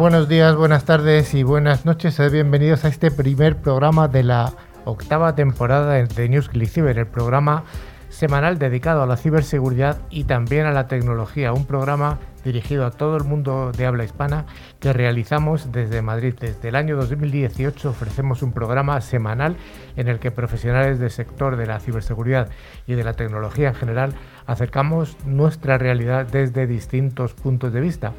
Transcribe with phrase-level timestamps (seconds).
[0.00, 2.18] Buenos días, buenas tardes y buenas noches.
[2.32, 4.54] Bienvenidos a este primer programa de la
[4.86, 7.64] octava temporada de News el programa
[8.08, 13.18] semanal dedicado a la ciberseguridad y también a la tecnología, un programa dirigido a todo
[13.18, 14.46] el mundo de habla hispana
[14.80, 16.34] que realizamos desde Madrid.
[16.40, 19.54] Desde el año 2018 ofrecemos un programa semanal
[19.96, 22.48] en el que profesionales del sector de la ciberseguridad
[22.86, 24.14] y de la tecnología en general
[24.46, 28.14] acercamos nuestra realidad desde distintos puntos de vista.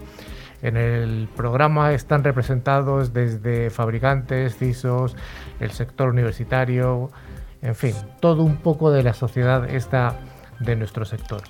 [0.62, 5.16] En el programa están representados desde fabricantes, CISOs,
[5.60, 7.10] el sector universitario,
[7.62, 10.16] en fin, todo un poco de la sociedad esta
[10.60, 11.42] de nuestro sector.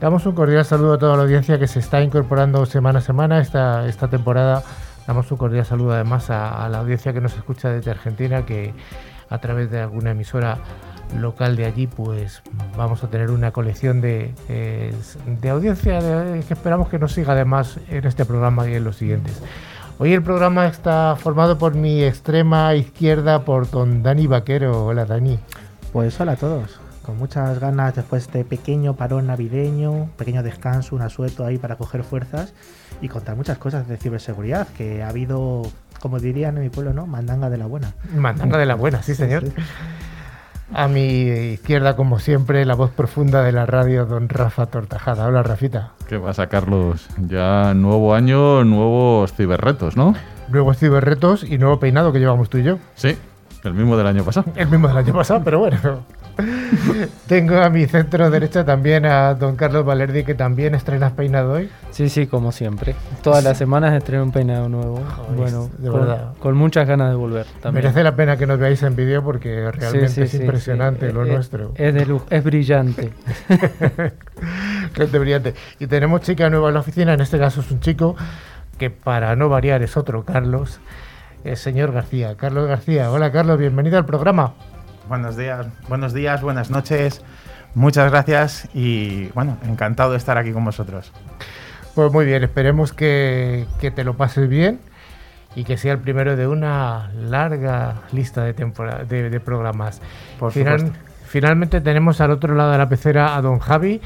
[0.00, 3.40] Damos un cordial saludo a toda la audiencia que se está incorporando semana a semana
[3.40, 4.62] esta, esta temporada.
[5.06, 8.74] Damos un cordial saludo además a, la audiencia que nos escucha desde Argentina, que
[9.28, 10.58] a través de alguna emisora
[11.20, 12.42] local de allí, pues
[12.76, 14.94] vamos a tener una colección de, eh,
[15.40, 16.00] de audiencia
[16.46, 19.42] que esperamos que nos siga además en este programa y en los siguientes.
[19.98, 24.86] Hoy el programa está formado por mi extrema izquierda, por don Dani Vaquero.
[24.86, 25.38] Hola Dani.
[25.92, 26.80] Pues hola a todos.
[27.02, 31.76] Con muchas ganas después de este pequeño parón navideño, pequeño descanso, un asueto ahí para
[31.76, 32.54] coger fuerzas
[33.00, 35.62] y contar muchas cosas de ciberseguridad, que ha habido,
[36.00, 37.06] como dirían en mi pueblo, ¿no?
[37.06, 37.94] Mandanga de la buena.
[38.16, 39.44] Mandanga de la buena, sí señor.
[40.74, 45.26] A mi izquierda, como siempre, la voz profunda de la radio, don Rafa Tortajada.
[45.26, 45.92] Hola, Rafita.
[46.08, 47.08] ¿Qué pasa, Carlos?
[47.28, 50.14] Ya nuevo año, nuevos ciberretos, ¿no?
[50.48, 52.78] Nuevos ciberretos y nuevo peinado que llevamos tú y yo.
[52.94, 53.18] Sí,
[53.64, 54.46] el mismo del año pasado.
[54.56, 55.78] El mismo del año pasado, pero bueno.
[57.26, 61.68] Tengo a mi centro derecha también a don Carlos Valerdi, que también estrenas peinado hoy.
[61.90, 62.94] Sí, sí, como siempre.
[63.22, 65.02] Todas las semanas estreno un peinado nuevo.
[65.36, 66.34] bueno, de con, verdad.
[66.38, 67.46] Con muchas ganas de volver.
[67.72, 71.72] Merece la pena que nos veáis en vídeo porque realmente es impresionante lo nuestro.
[71.76, 73.12] Es de luz, es brillante.
[74.98, 75.54] es brillante.
[75.78, 78.16] Y tenemos chica nueva en la oficina, en este caso es un chico
[78.78, 80.80] que para no variar es otro Carlos,
[81.44, 82.36] el señor García.
[82.36, 84.54] Carlos García, hola Carlos, bienvenido al programa.
[85.08, 87.22] Buenos días, buenos días, buenas noches.
[87.74, 91.12] Muchas gracias y bueno, encantado de estar aquí con vosotros.
[91.94, 94.80] Pues muy bien, esperemos que, te lo pases bien
[95.54, 100.00] y que sea el primero de una larga lista de, temporada, de, programas.
[100.38, 100.52] Por
[101.26, 104.00] finalmente tenemos al otro lado de la pecera a don Javi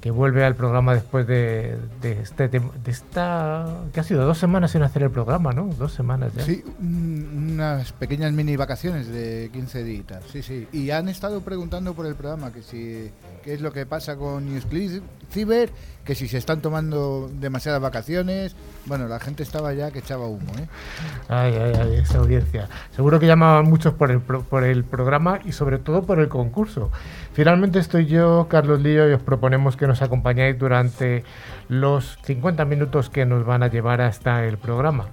[0.00, 4.82] que vuelve al programa después de, este, de esta que ha sido dos semanas sin
[4.82, 5.66] hacer el programa, ¿no?
[5.66, 6.44] Dos semanas ya.
[6.44, 10.22] Sí, unas pequeñas mini vacaciones de 15 días.
[10.32, 10.66] Sí, sí.
[10.72, 13.10] Y han estado preguntando por el programa que si
[13.42, 15.70] qué es lo que pasa con Newsclick Ciber,
[16.04, 18.54] que si se están tomando demasiadas vacaciones.
[18.86, 20.66] Bueno, la gente estaba ya que echaba humo, ¿eh?
[21.28, 22.68] Ay, ay, ay, esa audiencia.
[22.94, 26.90] Seguro que llamaban muchos por el, por el programa y sobre todo por el concurso.
[27.32, 31.22] Finalmente estoy yo, Carlos Lío, y os proponemos que nos acompañáis durante
[31.68, 35.06] los 50 minutos que nos van a llevar hasta el programa.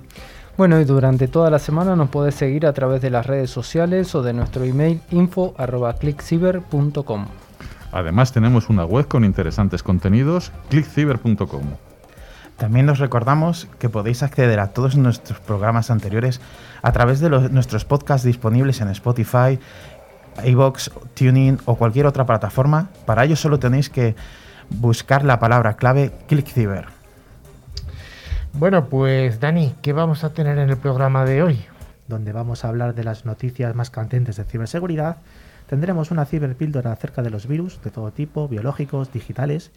[0.58, 4.16] Bueno, y durante toda la semana nos podés seguir a través de las redes sociales
[4.16, 7.47] o de nuestro email info.clickciber.com.
[7.92, 11.64] Además tenemos una web con interesantes contenidos, clickciber.com.
[12.58, 16.42] También os recordamos que podéis acceder a todos nuestros programas anteriores
[16.82, 19.60] a través de nuestros podcasts disponibles en Spotify,
[20.44, 22.90] iBox, Tuning o cualquier otra plataforma.
[23.06, 24.16] Para ello solo tenéis que
[24.70, 26.86] buscar la palabra clave ClickCiber.
[28.54, 31.64] Bueno, pues Dani, ¿qué vamos a tener en el programa de hoy?
[32.08, 35.18] Donde vamos a hablar de las noticias más candentes de ciberseguridad.
[35.68, 39.72] Tendremos una ciberpíldora acerca de los virus de todo tipo, biológicos, digitales,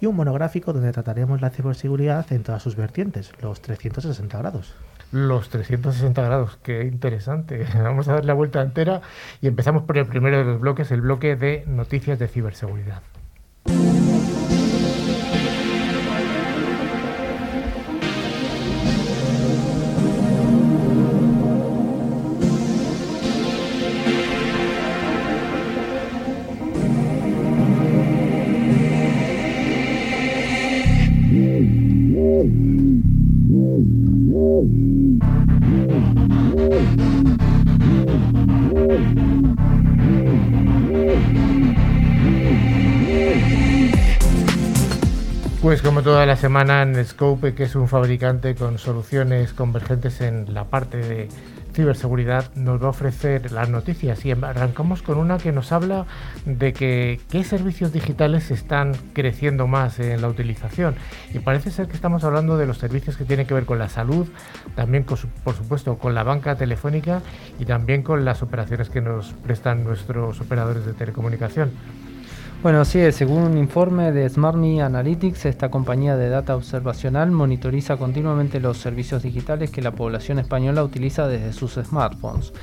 [0.00, 4.74] y un monográfico donde trataremos la ciberseguridad en todas sus vertientes, los 360 grados.
[5.12, 7.66] Los 360 grados, qué interesante.
[7.74, 9.02] Vamos a dar la vuelta entera
[9.40, 13.02] y empezamos por el primero de los bloques, el bloque de noticias de ciberseguridad.
[45.62, 50.64] Pues como toda la semana, Scope, que es un fabricante con soluciones convergentes en la
[50.64, 51.28] parte de
[51.74, 56.06] ciberseguridad, nos va a ofrecer las noticias y arrancamos con una que nos habla
[56.46, 60.94] de que qué servicios digitales están creciendo más en la utilización.
[61.32, 63.88] Y parece ser que estamos hablando de los servicios que tienen que ver con la
[63.88, 64.28] salud,
[64.74, 65.18] también por
[65.54, 67.20] supuesto con la banca telefónica
[67.58, 71.70] y también con las operaciones que nos prestan nuestros operadores de telecomunicación.
[72.64, 78.58] Bueno, sí, según un informe de SmartMe Analytics, esta compañía de data observacional monitoriza continuamente
[78.58, 82.54] los servicios digitales que la población española utiliza desde sus smartphones.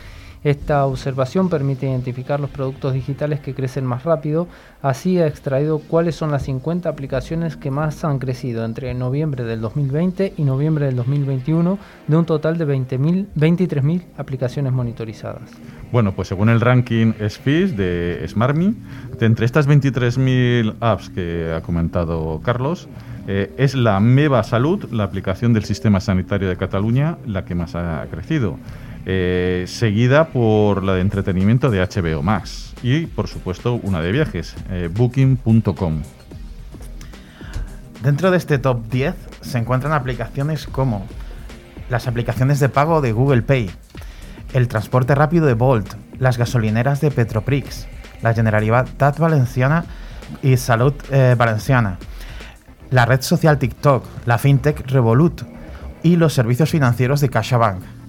[0.43, 4.47] Esta observación permite identificar los productos digitales que crecen más rápido,
[4.81, 9.61] así ha extraído cuáles son las 50 aplicaciones que más han crecido entre noviembre del
[9.61, 11.77] 2020 y noviembre del 2021,
[12.07, 15.51] de un total de 23.000 aplicaciones monitorizadas.
[15.91, 18.73] Bueno, pues según el ranking SFIS de SmartMe,
[19.19, 22.87] de entre estas 23.000 apps que ha comentado Carlos,
[23.27, 27.75] eh, es la MEVA Salud, la aplicación del Sistema Sanitario de Cataluña, la que más
[27.75, 28.57] ha crecido.
[29.05, 34.55] Eh, seguida por la de entretenimiento de HBO Max y, por supuesto, una de viajes,
[34.69, 36.03] eh, booking.com.
[38.03, 41.07] Dentro de este top 10 se encuentran aplicaciones como
[41.89, 43.71] las aplicaciones de pago de Google Pay,
[44.53, 47.87] el transporte rápido de Bolt, las gasolineras de Petroprix,
[48.21, 49.85] la Generalitat Valenciana
[50.43, 51.97] y Salud eh, Valenciana,
[52.91, 55.41] la red social TikTok, la FinTech Revolut
[56.03, 58.00] y los servicios financieros de CaixaBank.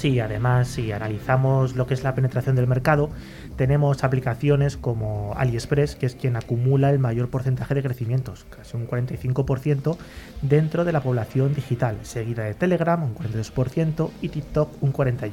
[0.00, 3.10] Sí, además, si analizamos lo que es la penetración del mercado,
[3.56, 8.88] tenemos aplicaciones como AliExpress, que es quien acumula el mayor porcentaje de crecimientos, casi un
[8.88, 9.98] 45%
[10.40, 15.32] dentro de la población digital, seguida de Telegram, un 42%, y TikTok, un 41%.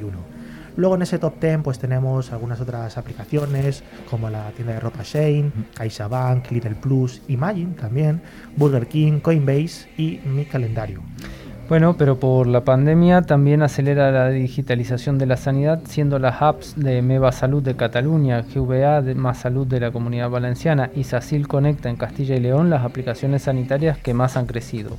[0.75, 5.03] Luego en ese top 10 pues tenemos algunas otras aplicaciones como la tienda de ropa
[5.03, 8.21] Shane, CaixaBank, Lidl Plus, Imagine también,
[8.57, 11.01] Burger King, Coinbase y Mi Calendario.
[11.69, 16.75] Bueno, pero por la pandemia también acelera la digitalización de la sanidad, siendo las apps
[16.77, 21.49] de Meva Salud de Cataluña, GVA de Más Salud de la Comunidad Valenciana y Sacil
[21.49, 24.91] Conecta en Castilla y León las aplicaciones sanitarias que más han crecido.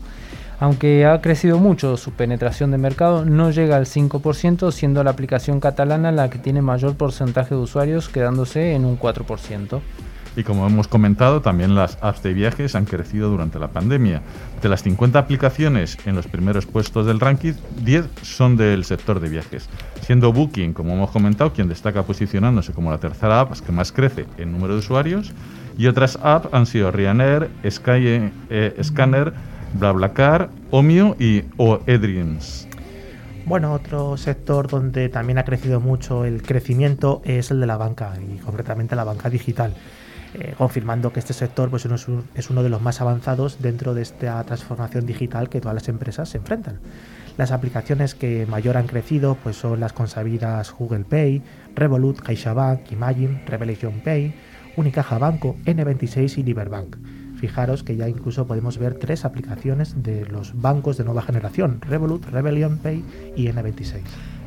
[0.60, 5.60] Aunque ha crecido mucho su penetración de mercado, no llega al 5%, siendo la aplicación
[5.60, 9.80] catalana la que tiene mayor porcentaje de usuarios, quedándose en un 4%.
[10.38, 14.22] Y como hemos comentado, también las apps de viajes han crecido durante la pandemia.
[14.62, 19.30] De las 50 aplicaciones en los primeros puestos del ranking, 10 son del sector de
[19.30, 19.68] viajes,
[20.00, 24.26] siendo Booking, como hemos comentado, quien destaca posicionándose como la tercera app que más crece
[24.36, 25.32] en número de usuarios,
[25.76, 29.32] y otras apps han sido Ryanair, Sky, eh, Scanner,
[29.74, 32.68] BlaBlaCar, Omio y OEDreams.
[33.44, 38.12] Bueno, otro sector donde también ha crecido mucho el crecimiento es el de la banca
[38.20, 39.74] y concretamente la banca digital.
[40.34, 44.44] Eh, confirmando que este sector pues, es uno de los más avanzados dentro de esta
[44.44, 46.80] transformación digital que todas las empresas se enfrentan.
[47.38, 51.42] Las aplicaciones que mayor han crecido pues, son las consabidas Google Pay,
[51.74, 54.34] Revolut, CaixaBank, Imagine, Revelation Pay,
[54.76, 56.96] Unicaja Banco, N26 y Liberbank.
[57.38, 62.26] Fijaros que ya incluso podemos ver tres aplicaciones de los bancos de nueva generación, Revolut,
[62.26, 63.04] Rebellion Pay
[63.36, 64.02] y N26.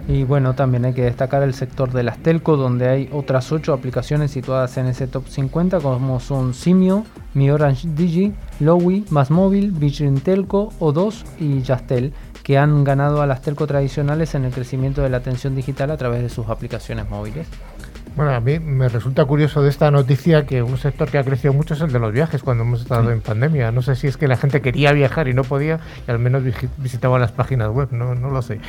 [0.08, 3.74] Y bueno, también hay que destacar el sector de las telco, donde hay otras 8
[3.74, 10.20] aplicaciones situadas en ese top 50, como son Simio, Mi Orange Digi, Lowy, Masmóvil, Vision
[10.20, 15.10] Telco, O2 y Jastel, que han ganado a las telco tradicionales en el crecimiento de
[15.10, 17.48] la atención digital a través de sus aplicaciones móviles.
[18.16, 21.54] Bueno, a mí me resulta curioso de esta noticia que un sector que ha crecido
[21.54, 23.72] mucho es el de los viajes cuando hemos estado en pandemia.
[23.72, 26.44] No sé si es que la gente quería viajar y no podía y al menos
[26.78, 28.60] visitaba las páginas web, no, no lo sé.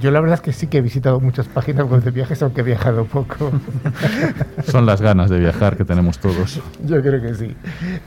[0.00, 2.62] Yo la verdad es que sí que he visitado muchas páginas web de viajes, aunque
[2.62, 3.52] he viajado poco.
[4.64, 6.60] Son las ganas de viajar que tenemos todos.
[6.84, 7.54] Yo creo que sí.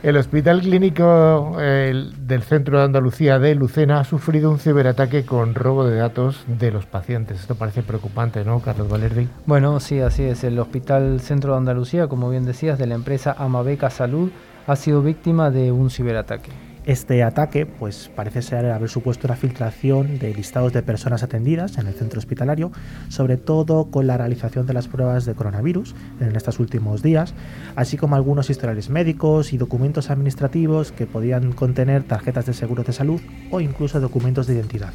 [0.02, 5.86] El Hospital Clínico del Centro de Andalucía de Lucena ha sufrido un ciberataque con robo
[5.86, 7.40] de datos de los pacientes.
[7.40, 9.28] Esto parece preocupante, ¿no, Carlos Valerdi?
[9.46, 10.42] Bueno, sí, así es.
[10.42, 14.30] El hospital Hospital Centro de Andalucía, como bien decías, de la empresa Amabeca Salud,
[14.66, 16.50] ha sido víctima de un ciberataque.
[16.86, 21.86] Este ataque pues, parece ser haber supuesto una filtración de listados de personas atendidas en
[21.86, 22.72] el centro hospitalario,
[23.10, 27.34] sobre todo con la realización de las pruebas de coronavirus en estos últimos días,
[27.76, 32.94] así como algunos historiales médicos y documentos administrativos que podían contener tarjetas de seguro de
[32.94, 33.20] salud
[33.50, 34.94] o incluso documentos de identidad.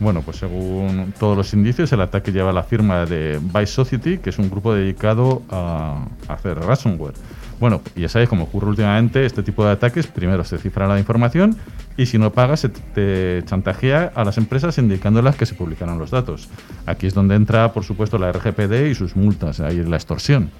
[0.00, 4.30] Bueno, pues según todos los indicios, el ataque lleva la firma de Vice Society, que
[4.30, 7.12] es un grupo dedicado a hacer ransomware.
[7.60, 11.56] Bueno, ya sabéis, como ocurre últimamente, este tipo de ataques, primero se cifra la información
[11.98, 16.10] y si no pagas se te chantajea a las empresas indicándolas que se publicarán los
[16.10, 16.48] datos.
[16.86, 20.50] Aquí es donde entra, por supuesto, la RGPD y sus multas, ahí es la extorsión.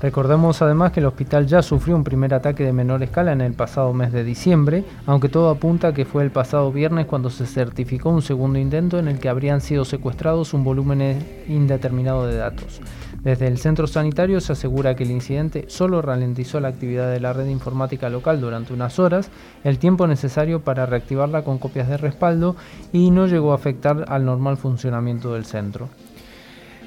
[0.00, 3.52] Recordemos además que el hospital ya sufrió un primer ataque de menor escala en el
[3.52, 7.46] pasado mes de diciembre, aunque todo apunta a que fue el pasado viernes cuando se
[7.46, 12.80] certificó un segundo intento en el que habrían sido secuestrados un volumen indeterminado de datos.
[13.28, 17.34] Desde el centro sanitario se asegura que el incidente solo ralentizó la actividad de la
[17.34, 19.28] red informática local durante unas horas,
[19.64, 22.56] el tiempo necesario para reactivarla con copias de respaldo
[22.90, 25.90] y no llegó a afectar al normal funcionamiento del centro.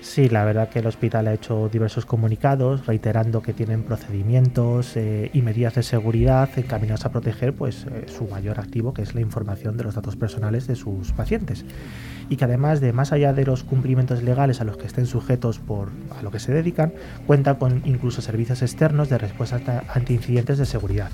[0.01, 5.29] Sí, la verdad que el hospital ha hecho diversos comunicados reiterando que tienen procedimientos eh,
[5.31, 9.21] y medidas de seguridad encaminados a proteger pues, eh, su mayor activo, que es la
[9.21, 11.65] información de los datos personales de sus pacientes.
[12.29, 15.59] Y que además de más allá de los cumplimientos legales a los que estén sujetos
[15.59, 16.93] por a lo que se dedican,
[17.27, 21.11] cuenta con incluso servicios externos de respuesta ante incidentes de seguridad.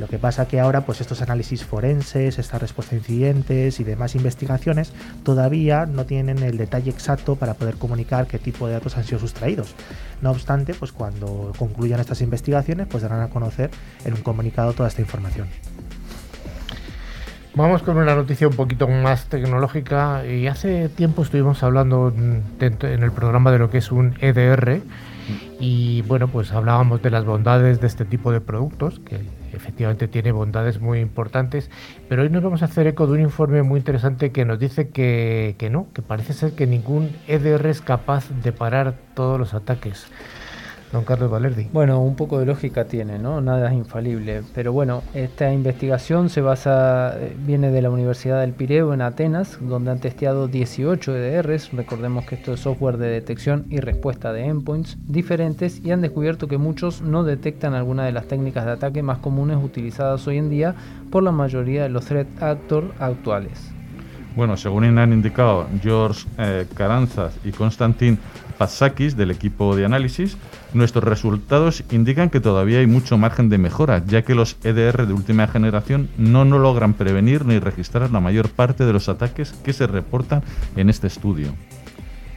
[0.00, 4.14] Lo que pasa que ahora pues estos análisis forenses, esta respuesta a incidentes y demás
[4.14, 9.04] investigaciones todavía no tienen el detalle exacto para poder comunicar qué tipo de datos han
[9.04, 9.74] sido sustraídos.
[10.22, 13.70] No obstante, pues cuando concluyan estas investigaciones pues darán a conocer
[14.06, 15.48] en un comunicado toda esta información.
[17.54, 20.24] Vamos con una noticia un poquito más tecnológica.
[20.26, 24.80] Y hace tiempo estuvimos hablando en el programa de lo que es un EDR.
[25.58, 29.20] Y bueno, pues hablábamos de las bondades de este tipo de productos, que
[29.60, 31.70] efectivamente tiene bondades muy importantes,
[32.08, 34.88] pero hoy nos vamos a hacer eco de un informe muy interesante que nos dice
[34.88, 39.54] que, que no, que parece ser que ningún EDR es capaz de parar todos los
[39.54, 40.06] ataques.
[40.92, 41.68] Don Carlos Valerdi.
[41.72, 43.40] Bueno, un poco de lógica tiene, ¿no?
[43.40, 44.42] Nada es infalible.
[44.54, 49.58] Pero bueno, esta investigación se basa, eh, viene de la Universidad del Pireo en Atenas,
[49.60, 51.72] donde han testeado 18 EDRs.
[51.72, 56.48] Recordemos que esto es software de detección y respuesta de endpoints diferentes y han descubierto
[56.48, 60.50] que muchos no detectan alguna de las técnicas de ataque más comunes utilizadas hoy en
[60.50, 60.74] día
[61.10, 63.72] por la mayoría de los threat actors actuales.
[64.34, 68.18] Bueno, según han indicado George eh, Caranzas y Konstantin
[68.58, 70.36] Patsakis del equipo de análisis,
[70.74, 75.12] nuestros resultados indican que todavía hay mucho margen de mejora, ya que los EDR de
[75.12, 79.72] última generación no, no logran prevenir ni registrar la mayor parte de los ataques que
[79.72, 80.42] se reportan
[80.76, 81.54] en este estudio.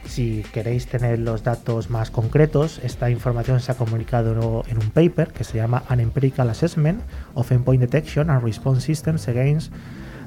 [0.06, 5.32] Si queréis tener los datos más concretos, esta información se ha comunicado en un paper
[5.32, 7.02] que se llama An Empirical Assessment
[7.34, 9.72] of Endpoint Detection and Response Systems Against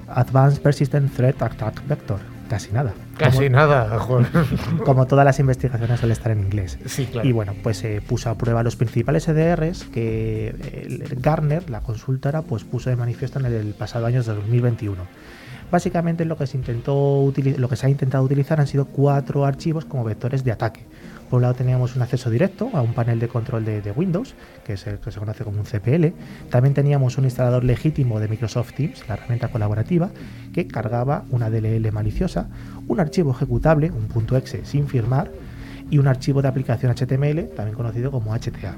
[0.10, 2.37] Advanced Persistent Threat Attack Vector.
[2.50, 2.94] Casi nada.
[3.18, 4.00] Casi nada,
[4.86, 6.78] Como todas las investigaciones suele estar en inglés.
[6.86, 7.28] Sí, claro.
[7.28, 12.64] Y bueno, pues se puso a prueba los principales EDRs que Garner, la consultora, pues
[12.64, 14.96] puso de manifiesto en el pasado año de 2021.
[15.70, 19.84] Básicamente lo que se intentó lo que se ha intentado utilizar han sido cuatro archivos
[19.84, 20.86] como vectores de ataque
[21.30, 24.74] por un lado teníamos un acceso directo a un panel de control de, Windows, que
[24.74, 26.14] es el que se conoce como un CPL.
[26.50, 30.10] También teníamos un instalador legítimo de Microsoft Teams, la herramienta colaborativa,
[30.54, 32.48] que cargaba una DLL maliciosa,
[32.88, 35.32] un archivo ejecutable, un .exe sin firmar,
[35.90, 38.76] y un archivo de aplicación HTML, también conocido como HTA.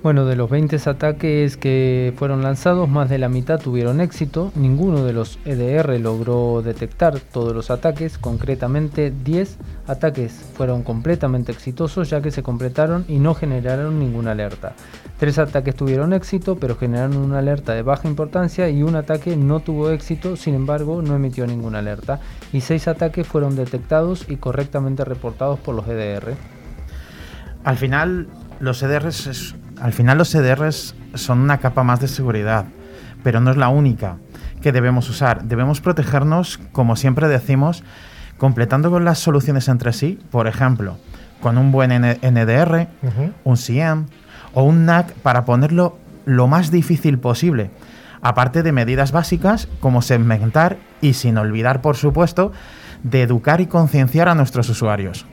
[0.00, 4.52] Bueno, de los 20 ataques que fueron lanzados, más de la mitad tuvieron éxito.
[4.54, 8.16] Ninguno de los EDR logró detectar todos los ataques.
[8.16, 14.74] Concretamente, 10 ataques fueron completamente exitosos ya que se completaron y no generaron ninguna alerta.
[15.18, 19.58] Tres ataques tuvieron éxito, pero generaron una alerta de baja importancia y un ataque no
[19.58, 22.20] tuvo éxito, sin embargo, no emitió ninguna alerta.
[22.52, 26.36] Y seis ataques fueron detectados y correctamente reportados por los EDR.
[27.64, 28.28] Al final,
[28.60, 32.66] los EDRs al final los EDRs son una capa más de seguridad,
[33.22, 34.16] pero no es la única
[34.60, 35.44] que debemos usar.
[35.44, 37.84] Debemos protegernos, como siempre decimos,
[38.38, 40.96] completando con las soluciones entre sí, por ejemplo,
[41.40, 42.88] con un buen NDR,
[43.44, 44.06] un CM
[44.54, 47.70] o un NAC para ponerlo lo más difícil posible.
[48.20, 52.52] Aparte de medidas básicas como segmentar y sin olvidar, por supuesto,
[53.02, 55.24] de educar y concienciar a nuestros usuarios.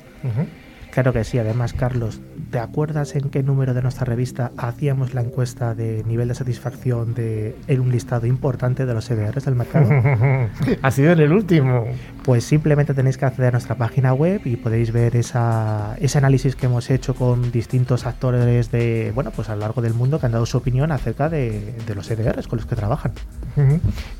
[0.96, 2.22] Claro que sí, además Carlos,
[2.52, 7.14] ¿te acuerdas en qué número de nuestra revista hacíamos la encuesta de nivel de satisfacción
[7.14, 9.90] de en un listado importante de los EDRs del mercado?
[10.82, 11.84] ha sido en el último.
[12.24, 16.56] Pues simplemente tenéis que acceder a nuestra página web y podéis ver esa, ese análisis
[16.56, 20.28] que hemos hecho con distintos actores de, bueno, pues a lo largo del mundo que
[20.28, 23.12] han dado su opinión acerca de, de los EDRs con los que trabajan.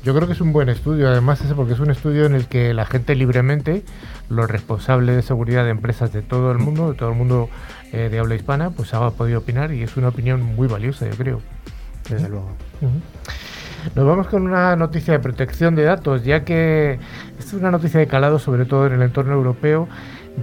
[0.04, 2.74] Yo creo que es un buen estudio, además, porque es un estudio en el que
[2.74, 3.82] la gente libremente,
[4.28, 7.48] los responsables de seguridad de empresas de todo el mundo, de todo el mundo
[7.92, 11.16] eh, de habla hispana, pues ha podido opinar y es una opinión muy valiosa, yo
[11.16, 11.40] creo.
[12.08, 12.50] Desde luego.
[13.94, 16.98] Nos vamos con una noticia de protección de datos, ya que
[17.38, 19.88] es una noticia de calado, sobre todo en el entorno europeo,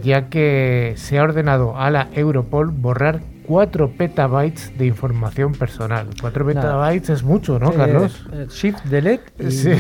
[0.02, 6.08] ya que se ha ordenado a la Europol borrar 4 petabytes de información personal.
[6.20, 8.26] 4 petabytes es mucho, ¿no, Carlos?
[8.32, 9.72] Eh, shift, delete sí.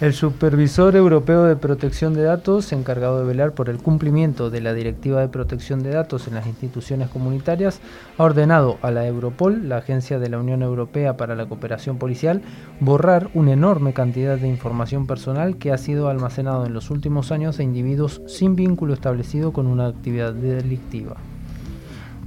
[0.00, 4.72] El supervisor europeo de protección de datos, encargado de velar por el cumplimiento de la
[4.72, 7.82] Directiva de Protección de Datos en las instituciones comunitarias,
[8.16, 12.40] ha ordenado a la Europol, la agencia de la Unión Europea para la Cooperación Policial,
[12.80, 17.58] borrar una enorme cantidad de información personal que ha sido almacenado en los últimos años
[17.58, 21.16] de individuos sin vínculo establecido con una actividad delictiva.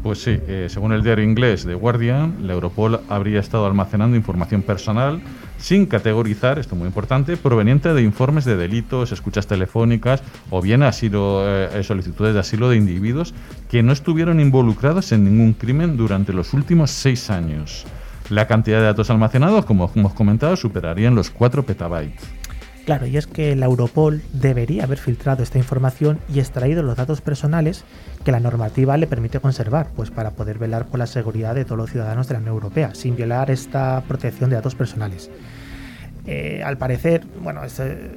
[0.03, 4.61] Pues sí, eh, según el diario inglés The Guardian, la Europol habría estado almacenando información
[4.61, 5.21] personal
[5.63, 10.83] sin categorizar, esto es muy importante, proveniente de informes de delitos, escuchas telefónicas o bien
[10.83, 13.33] asilo, eh, solicitudes de asilo de individuos
[13.69, 17.85] que no estuvieron involucrados en ningún crimen durante los últimos seis años.
[18.29, 22.21] La cantidad de datos almacenados, como hemos comentado, superarían los 4 petabytes.
[22.85, 27.21] Claro, y es que la Europol debería haber filtrado esta información y extraído los datos
[27.21, 27.85] personales
[28.25, 31.77] que la normativa le permite conservar, pues para poder velar por la seguridad de todos
[31.77, 35.31] los ciudadanos de la Unión Europea, sin violar esta protección de datos personales.
[36.25, 38.11] Eh, al parecer, bueno, este,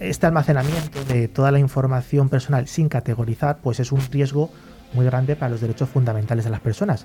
[0.00, 4.50] este almacenamiento de toda la información personal sin categorizar, pues es un riesgo
[4.94, 7.04] muy grande para los derechos fundamentales de las personas.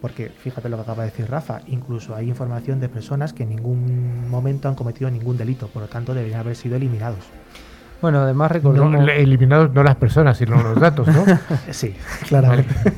[0.00, 3.50] Porque fíjate lo que acaba de decir Rafa, incluso hay información de personas que en
[3.50, 7.24] ningún momento han cometido ningún delito, por lo tanto deberían haber sido eliminados.
[8.00, 9.08] Bueno, además recordemos...
[9.08, 11.24] eliminados no las personas, sino los datos, ¿no?
[11.70, 11.94] sí,
[12.28, 12.74] claramente.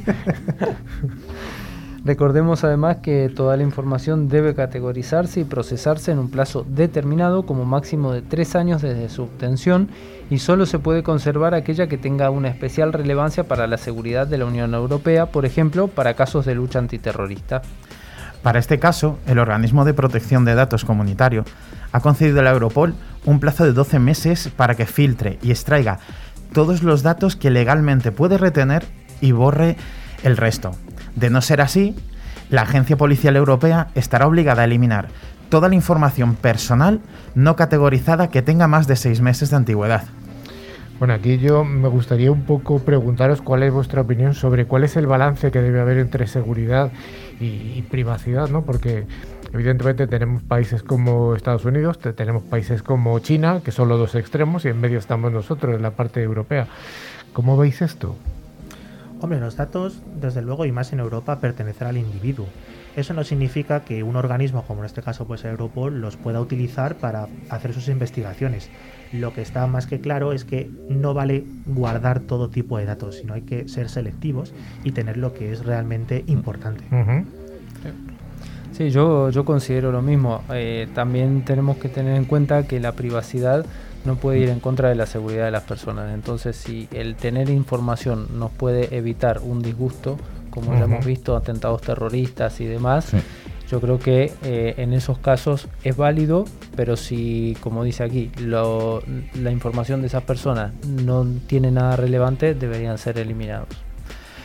[2.04, 7.64] Recordemos además que toda la información debe categorizarse y procesarse en un plazo determinado como
[7.64, 9.88] máximo de tres años desde su obtención
[10.32, 14.38] y solo se puede conservar aquella que tenga una especial relevancia para la seguridad de
[14.38, 17.60] la Unión Europea, por ejemplo, para casos de lucha antiterrorista.
[18.42, 21.44] Para este caso, el Organismo de Protección de Datos Comunitario
[21.92, 22.94] ha concedido a la Europol
[23.26, 25.98] un plazo de 12 meses para que filtre y extraiga
[26.54, 28.86] todos los datos que legalmente puede retener
[29.20, 29.76] y borre
[30.22, 30.70] el resto.
[31.14, 31.94] De no ser así,
[32.48, 35.08] la Agencia Policial Europea estará obligada a eliminar
[35.50, 37.02] toda la información personal
[37.34, 40.04] no categorizada que tenga más de seis meses de antigüedad.
[41.02, 44.96] Bueno, aquí yo me gustaría un poco preguntaros cuál es vuestra opinión sobre cuál es
[44.96, 46.92] el balance que debe haber entre seguridad
[47.40, 48.62] y, privacidad, ¿no?
[48.62, 49.08] Porque
[49.52, 54.64] evidentemente tenemos países como Estados Unidos, tenemos países como China, que son los dos extremos,
[54.64, 56.68] y en medio estamos nosotros, en la parte europea.
[57.32, 58.14] ¿Cómo veis esto?
[59.20, 62.46] Hombre, los datos, desde luego, y más en Europa, pertenecen al individuo.
[62.94, 66.94] Eso no significa que un organismo, como en este caso pues Europol, los pueda utilizar
[66.94, 68.70] para hacer sus investigaciones.
[69.12, 73.16] Lo que está más que claro es que no vale guardar todo tipo de datos,
[73.16, 74.52] sino hay que ser selectivos
[74.84, 76.84] y tener lo que es realmente importante.
[78.72, 80.42] Sí, yo, yo considero lo mismo.
[80.50, 83.66] Eh, también tenemos que tener en cuenta que la privacidad
[84.04, 86.12] no puede ir en contra de la seguridad de las personas.
[86.14, 90.18] Entonces, si el tener información nos puede evitar un disgusto,
[90.50, 93.12] como ya hemos visto, atentados terroristas y demás,
[93.72, 96.44] yo creo que eh, en esos casos es válido,
[96.76, 102.98] pero si, como dice aquí, la información de esas personas no tiene nada relevante, deberían
[102.98, 103.68] ser eliminados.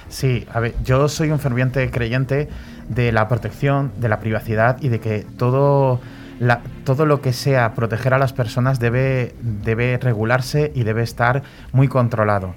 [0.08, 2.48] Sí, a ver, yo soy un ferviente creyente
[2.88, 6.00] de la protección, de la privacidad y de que todo
[6.86, 11.42] todo lo que sea proteger a las personas debe, debe regularse y debe estar
[11.74, 12.54] muy controlado.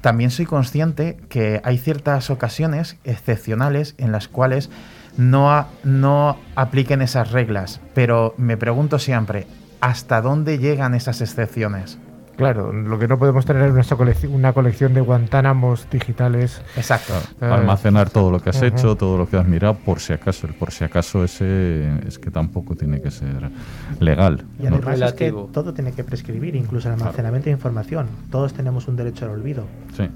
[0.00, 4.70] También soy consciente que hay ciertas ocasiones excepcionales en las cuales
[5.16, 9.46] no, no apliquen esas reglas, pero me pregunto siempre,
[9.80, 11.98] ¿hasta dónde llegan esas excepciones?
[12.36, 16.60] Claro, lo que no podemos tener es una colección, de Guantánamos digitales.
[16.76, 17.14] Exacto.
[17.40, 20.46] Eh, almacenar todo lo que has hecho, todo lo que has mirado, por si acaso.
[20.46, 23.50] El por si acaso ese es que tampoco tiene que ser
[24.00, 24.44] legal.
[24.60, 28.06] Y además es que todo tiene que prescribir, incluso el almacenamiento de información.
[28.30, 29.64] Todos tenemos un derecho al olvido.
[29.96, 30.10] Sí.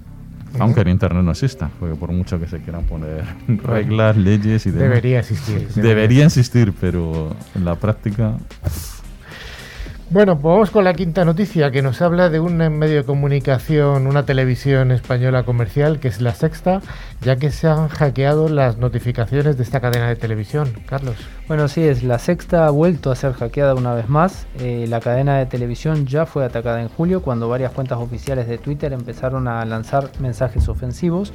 [0.59, 3.25] Aunque en Internet no exista, porque por mucho que se quieran poner
[3.65, 4.89] reglas, leyes y demás.
[4.89, 5.69] Debería existir.
[5.69, 8.37] Debería existir, pero en la práctica...
[10.13, 14.09] Bueno, pues vamos con la quinta noticia que nos habla de un medio de comunicación,
[14.09, 16.83] una televisión española comercial, que es la sexta,
[17.21, 20.73] ya que se han hackeado las notificaciones de esta cadena de televisión.
[20.87, 21.15] Carlos.
[21.47, 24.49] Bueno, sí, es la sexta ha vuelto a ser hackeada una vez más.
[24.59, 28.59] Eh, la cadena de televisión ya fue atacada en julio cuando varias cuentas oficiales de
[28.59, 31.33] Twitter empezaron a lanzar mensajes ofensivos.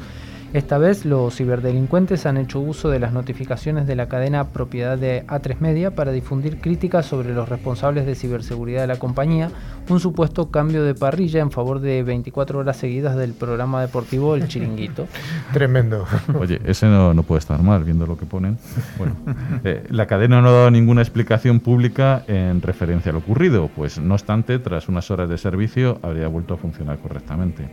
[0.54, 5.26] Esta vez los ciberdelincuentes han hecho uso de las notificaciones de la cadena propiedad de
[5.28, 9.52] A3 Media para difundir críticas sobre los responsables de ciberseguridad de la compañía,
[9.90, 14.48] un supuesto cambio de parrilla en favor de 24 horas seguidas del programa deportivo El
[14.48, 15.08] Chiringuito.
[15.54, 16.06] Tremendo.
[16.40, 18.58] Oye, ese no, puede estar mal viendo lo que ponen.
[18.98, 19.16] Bueno,
[19.64, 24.00] eh, la cadena no ha dado ninguna explicación pública en referencia a lo ocurrido, pues
[24.00, 27.68] no obstante, tras unas horas de servicio habría vuelto a funcionar correctamente.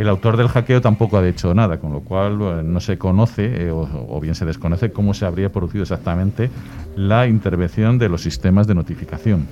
[0.00, 3.66] El autor del hackeo tampoco ha dicho nada, con lo cual eh, no se conoce
[3.66, 6.48] eh, o, bien se desconoce cómo se habría producido exactamente
[6.96, 9.46] la intervención de los sistemas de notificación.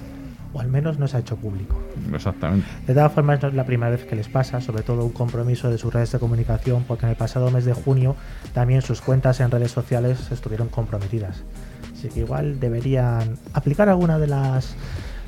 [0.54, 1.78] O al menos no se ha hecho público.
[2.14, 2.66] Exactamente.
[2.87, 5.68] De todas formas, no es la primera vez que les pasa, sobre todo un compromiso
[5.68, 8.16] de sus redes de comunicación, porque en el pasado mes de junio
[8.54, 11.44] también sus cuentas en redes sociales estuvieron comprometidas.
[11.92, 14.74] Así que igual deberían aplicar alguna de las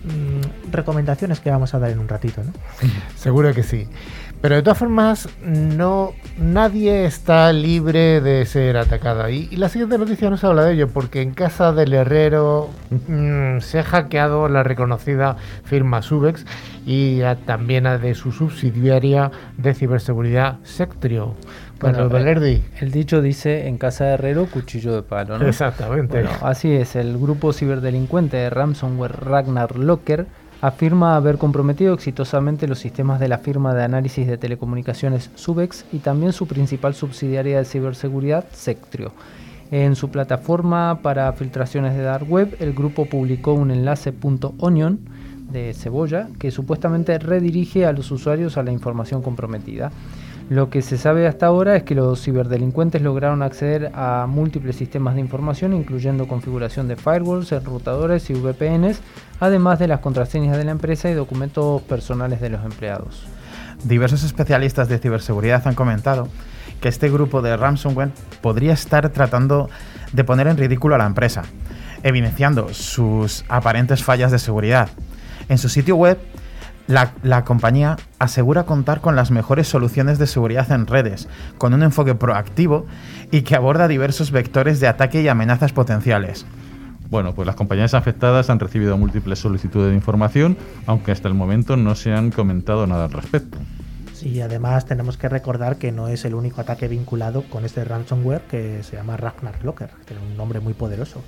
[0.04, 2.52] mm, recomendaciones que vamos a dar en un ratito, ¿no?
[3.16, 3.88] Seguro que sí.
[4.40, 9.28] Pero de todas formas, no nadie está libre de ser atacado.
[9.28, 13.80] Y, la siguiente noticia nos habla de ello, porque en casa del herrero mm, se
[13.80, 16.46] ha hackeado la reconocida firma Subex
[16.86, 21.34] y también a de su subsidiaria de ciberseguridad Sectrio.
[21.80, 22.62] Bueno, Bueno, Valerdi.
[22.80, 25.46] El dicho dice, en casa de herrero, cuchillo de palo, ¿no?
[25.46, 26.22] Exactamente.
[26.22, 30.26] Bueno, así es, el grupo ciberdelincuente de ransomware Ragnar Locker
[30.60, 35.98] afirma haber comprometido exitosamente los sistemas de la firma de análisis de telecomunicaciones Subex y
[35.98, 39.12] también su principal subsidiaria de ciberseguridad, Sectrio.
[39.70, 44.12] En su plataforma para filtraciones de Dark Web, el grupo publicó un enlace
[44.58, 45.00] .onion
[45.50, 49.90] de cebolla que supuestamente redirige a los usuarios a la información comprometida.
[50.50, 55.14] Lo que se sabe hasta ahora es que los ciberdelincuentes lograron acceder a múltiples sistemas
[55.14, 59.00] de información, incluyendo configuración de firewalls, enrutadores y VPNs,
[59.38, 63.28] además de las contraseñas de la empresa y documentos personales de los empleados.
[63.84, 66.26] Diversos especialistas de ciberseguridad han comentado
[66.80, 68.10] que este grupo de ransomware
[68.40, 69.70] podría estar tratando
[70.12, 71.44] de poner en ridículo a la empresa,
[72.02, 74.88] evidenciando sus aparentes fallas de seguridad.
[75.48, 76.18] En su sitio web,
[76.90, 81.82] la, la compañía asegura contar con las mejores soluciones de seguridad en redes, con un
[81.82, 82.86] enfoque proactivo
[83.30, 86.44] y que aborda diversos vectores de ataque y amenazas potenciales.
[87.08, 91.76] Bueno, pues las compañías afectadas han recibido múltiples solicitudes de información, aunque hasta el momento
[91.76, 93.58] no se han comentado nada al respecto.
[94.20, 98.42] Sí, además tenemos que recordar que no es el único ataque vinculado con este ransomware
[98.42, 101.22] que se llama Ragnar Locker, que tiene un nombre muy poderoso.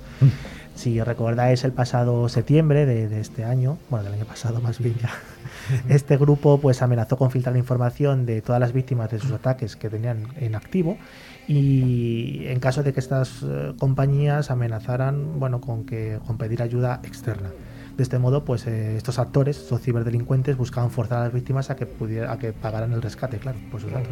[0.75, 4.95] Si recordáis el pasado septiembre de, de este año, bueno, del año pasado más bien
[5.01, 5.11] ya,
[5.87, 9.75] este grupo pues amenazó con filtrar la información de todas las víctimas de sus ataques
[9.75, 10.97] que tenían en activo
[11.47, 17.01] y en caso de que estas eh, compañías amenazaran, bueno, con que con pedir ayuda
[17.03, 17.49] externa.
[17.97, 21.75] De este modo, pues eh, estos actores, estos ciberdelincuentes, buscaban forzar a las víctimas a
[21.75, 24.09] que pudiera, a que pagaran el rescate, claro, por sus datos.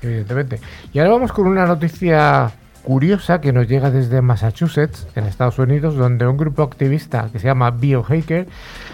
[0.00, 0.60] Evidentemente.
[0.92, 2.52] Y ahora vamos con una noticia
[2.86, 7.48] curiosa que nos llega desde Massachusetts, en Estados Unidos, donde un grupo activista que se
[7.48, 8.46] llama Biohacker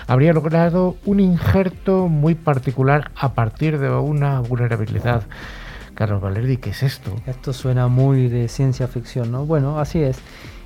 [0.06, 5.24] habría logrado un injerto muy particular a partir de una vulnerabilidad.
[5.92, 7.14] Carlos Valerdi, ¿qué es esto?
[7.26, 9.44] Esto suena muy de ciencia ficción, ¿no?
[9.44, 10.18] Bueno, así es.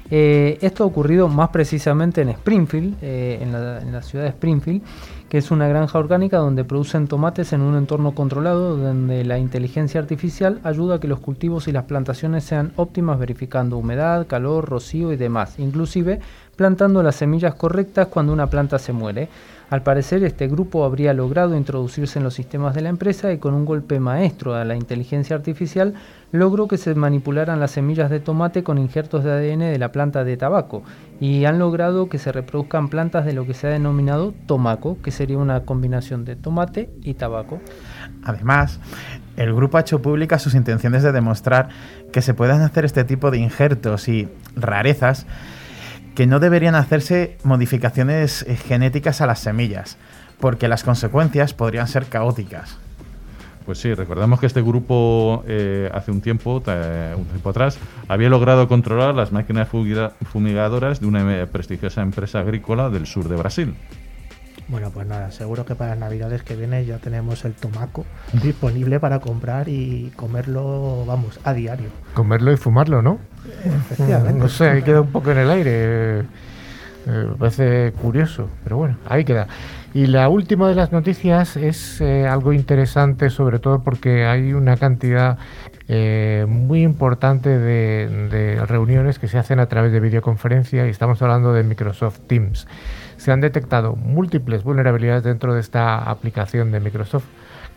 [0.09, 4.31] Eh, esto ha ocurrido más precisamente en Springfield, eh, en, la, en la ciudad de
[4.31, 4.83] Springfield,
[5.29, 10.01] que es una granja orgánica donde producen tomates en un entorno controlado donde la inteligencia
[10.01, 15.13] artificial ayuda a que los cultivos y las plantaciones sean óptimas verificando humedad, calor, rocío
[15.13, 16.21] y demás, inclusive
[16.55, 19.29] plantando las semillas correctas cuando una planta se muere.
[19.69, 23.53] Al parecer este grupo habría logrado introducirse en los sistemas de la empresa y con
[23.53, 25.95] un golpe maestro a la inteligencia artificial
[26.31, 30.23] logró que se manipularan las semillas de tomate con injertos de ADN de la planta
[30.23, 30.85] de tabaco
[31.19, 35.11] y han logrado que se reproduzcan plantas de lo que se ha denominado tomaco, que
[35.11, 37.61] sería una combinación de tomate y tabaco.
[38.23, 38.79] Además,
[39.37, 41.71] el grupo ha hecho públicas sus intenciones de demostrar
[42.13, 45.27] que se pueden hacer este tipo de injertos y rarezas
[46.17, 49.99] que no deberían hacerse modificaciones eh, genéticas a las semillas,
[50.41, 52.79] porque las consecuencias podrían ser caóticas.
[53.67, 58.29] Pues sí, recordamos que este grupo eh, hace un tiempo, ta- un tiempo atrás, había
[58.29, 63.75] logrado controlar las máquinas fumigadoras de una eh, prestigiosa empresa agrícola del sur de Brasil.
[64.69, 68.05] Bueno, pues nada, seguro que para las navidades que viene ya tenemos el tomaco
[68.43, 71.89] disponible para comprar y comerlo, vamos, a diario.
[72.15, 73.19] Comerlo y fumarlo, ¿no?
[73.65, 74.39] Efectivamente.
[74.41, 75.71] No sé, ahí queda un poco en el aire.
[76.21, 76.25] eh,
[77.07, 79.47] me parece curioso, pero bueno, ahí queda.
[79.95, 84.77] Y la última de las noticias es eh, algo interesante, sobre todo porque hay una
[84.77, 85.39] cantidad
[85.87, 91.23] eh, muy importante de, de reuniones que se hacen a través de videoconferencia y estamos
[91.23, 92.67] hablando de Microsoft Teams.
[93.27, 97.25] Se han detectado múltiples vulnerabilidades dentro de esta aplicación de Microsoft.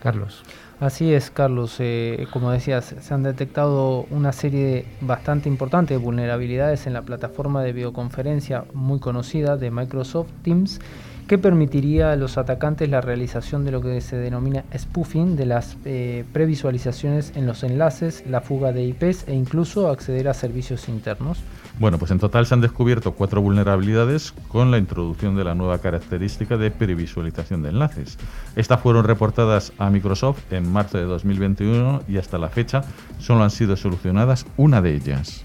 [0.00, 0.44] Carlos.
[0.78, 1.78] Así es, Carlos.
[1.80, 7.64] eh, como decías, se han detectado una serie bastante importante de vulnerabilidades en la plataforma
[7.64, 10.80] de videoconferencia muy conocida de Microsoft Teams
[11.26, 15.76] que permitiría a los atacantes la realización de lo que se denomina spoofing de las
[15.84, 21.42] eh, previsualizaciones en los enlaces, la fuga de IPs e incluso acceder a servicios internos.
[21.78, 25.78] Bueno, pues en total se han descubierto cuatro vulnerabilidades con la introducción de la nueva
[25.78, 28.18] característica de previsualización de enlaces.
[28.56, 32.82] Estas fueron reportadas a Microsoft en marzo de 2021 y hasta la fecha
[33.18, 35.44] solo han sido solucionadas una de ellas.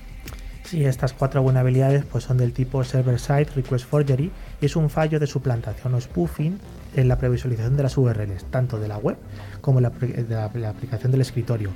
[0.65, 5.19] Sí, estas cuatro vulnerabilidades pues, son del tipo Server-Side Request Forgery y es un fallo
[5.19, 6.57] de suplantación o spoofing
[6.95, 9.15] en la previsualización de las URLs, tanto de la web
[9.61, 11.69] como de la aplicación del escritorio.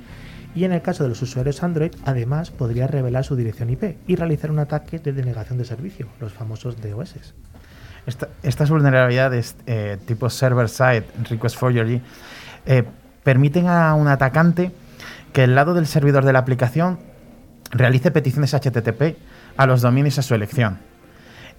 [0.54, 4.16] Y en el caso de los usuarios Android, además podría revelar su dirección IP y
[4.16, 7.14] realizar un ataque de denegación de servicio, los famosos DOS.
[8.42, 12.02] estas vulnerabilidades eh, tipo server-side request forgery
[12.66, 12.82] eh,
[13.22, 14.72] permiten a un atacante
[15.32, 16.98] que el lado del servidor de la aplicación
[17.70, 19.16] realice peticiones HTTP
[19.56, 20.78] a los dominios a su elección.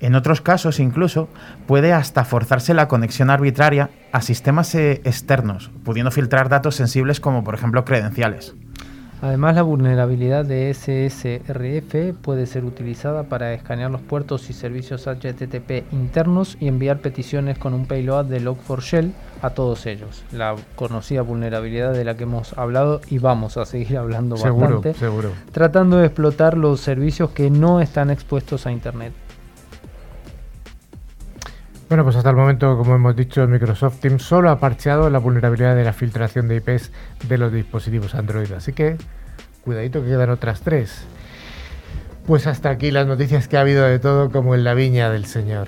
[0.01, 1.29] En otros casos, incluso,
[1.67, 7.43] puede hasta forzarse la conexión arbitraria a sistemas eh, externos, pudiendo filtrar datos sensibles como,
[7.43, 8.55] por ejemplo, credenciales.
[9.21, 15.91] Además, la vulnerabilidad de SSRF puede ser utilizada para escanear los puertos y servicios HTTP
[15.91, 20.23] internos y enviar peticiones con un payload de Log4Shell a todos ellos.
[20.31, 24.93] La conocida vulnerabilidad de la que hemos hablado y vamos a seguir hablando bastante.
[24.95, 25.29] Seguro.
[25.51, 29.13] Tratando de explotar los servicios que no están expuestos a Internet.
[31.91, 35.75] Bueno, pues hasta el momento, como hemos dicho, Microsoft Teams solo ha parcheado la vulnerabilidad
[35.75, 36.89] de la filtración de IPs
[37.27, 38.49] de los dispositivos Android.
[38.53, 38.95] Así que,
[39.65, 41.03] cuidadito que quedan otras tres.
[42.25, 45.25] Pues hasta aquí las noticias que ha habido de todo como en la viña del
[45.25, 45.67] Señor.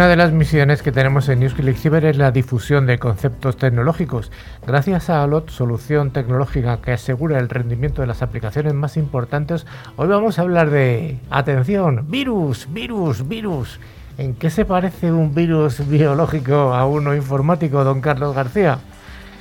[0.00, 4.32] Una de las misiones que tenemos en NewsClick Cyber es la difusión de conceptos tecnológicos.
[4.66, 10.08] Gracias a ALOT, solución tecnológica que asegura el rendimiento de las aplicaciones más importantes, hoy
[10.08, 13.78] vamos a hablar de, atención, virus, virus, virus.
[14.16, 18.78] ¿En qué se parece un virus biológico a uno informático, don Carlos García?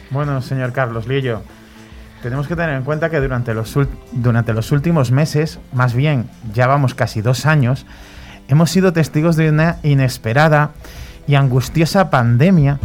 [0.09, 1.41] Bueno, señor Carlos Lillo,
[2.21, 3.79] tenemos que tener en cuenta que durante los,
[4.11, 7.85] durante los últimos meses, más bien ya vamos casi dos años,
[8.49, 10.71] hemos sido testigos de una inesperada
[11.27, 12.79] y angustiosa pandemia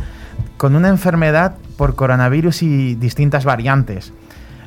[0.56, 4.12] con una enfermedad por coronavirus y distintas variantes.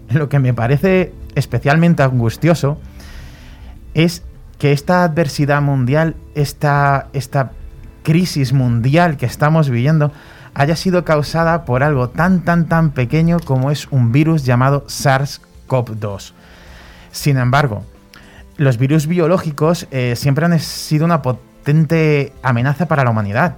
[0.09, 2.79] Lo que me parece especialmente angustioso
[3.93, 4.23] es
[4.57, 7.51] que esta adversidad mundial, esta, esta
[8.03, 10.11] crisis mundial que estamos viviendo,
[10.55, 16.31] haya sido causada por algo tan, tan, tan pequeño como es un virus llamado SARS-CoV-2.
[17.11, 17.83] Sin embargo,
[18.57, 23.55] los virus biológicos eh, siempre han sido una potente amenaza para la humanidad.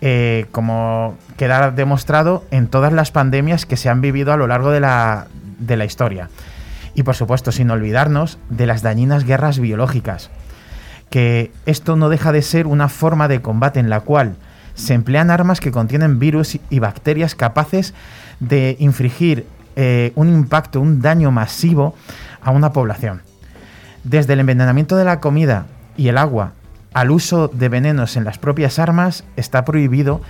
[0.00, 4.70] Eh, como queda demostrado en todas las pandemias que se han vivido a lo largo
[4.70, 5.26] de la,
[5.58, 6.30] de la historia.
[6.94, 10.30] Y por supuesto, sin olvidarnos de las dañinas guerras biológicas.
[11.10, 14.36] Que esto no deja de ser una forma de combate en la cual
[14.74, 17.94] se emplean armas que contienen virus y bacterias capaces
[18.40, 21.94] de infligir eh, un impacto, un daño masivo
[22.42, 23.22] a una población.
[24.04, 26.52] Desde el envenenamiento de la comida y el agua
[26.94, 30.20] al uso de venenos en las propias armas está prohibido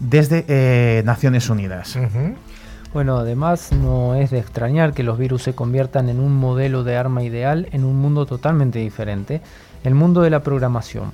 [0.00, 1.98] desde eh, Naciones Unidas.
[2.94, 6.96] Bueno, además no es de extrañar que los virus se conviertan en un modelo de
[6.96, 9.42] arma ideal en un mundo totalmente diferente,
[9.84, 11.12] el mundo de la programación.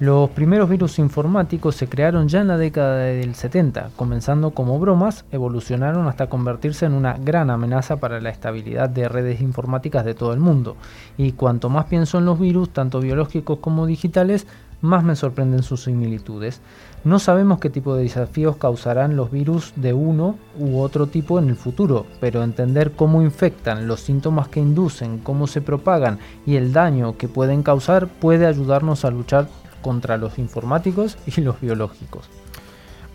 [0.00, 5.26] Los primeros virus informáticos se crearon ya en la década del 70, comenzando como bromas,
[5.30, 10.32] evolucionaron hasta convertirse en una gran amenaza para la estabilidad de redes informáticas de todo
[10.32, 10.78] el mundo.
[11.18, 14.46] Y cuanto más pienso en los virus, tanto biológicos como digitales,
[14.80, 16.62] más me sorprenden sus similitudes.
[17.04, 21.50] No sabemos qué tipo de desafíos causarán los virus de uno u otro tipo en
[21.50, 26.72] el futuro, pero entender cómo infectan, los síntomas que inducen, cómo se propagan y el
[26.72, 29.48] daño que pueden causar puede ayudarnos a luchar
[29.82, 32.28] contra los informáticos y los biológicos.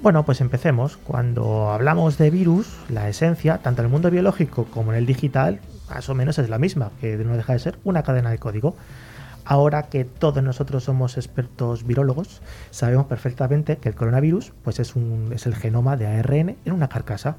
[0.02, 0.98] Bueno, pues empecemos.
[0.98, 5.62] Cuando hablamos de virus, la esencia, tanto en el mundo biológico como en el digital,
[5.90, 8.76] más o menos es la misma, que no deja de ser una cadena de código.
[9.46, 15.32] Ahora que todos nosotros somos expertos virólogos, sabemos perfectamente que el coronavirus pues es, un,
[15.34, 17.38] es el genoma de ARN en una carcasa.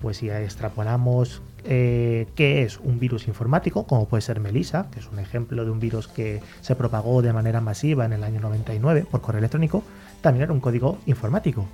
[0.00, 5.08] Pues si extrapolamos eh, qué es un virus informático, como puede ser Melissa, que es
[5.08, 9.06] un ejemplo de un virus que se propagó de manera masiva en el año 99
[9.10, 9.82] por correo electrónico,
[10.20, 11.66] también era un código informático.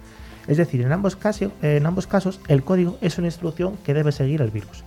[0.46, 4.12] Es decir, en ambos, casos, en ambos casos el código es una instrucción que debe
[4.12, 4.82] seguir el virus.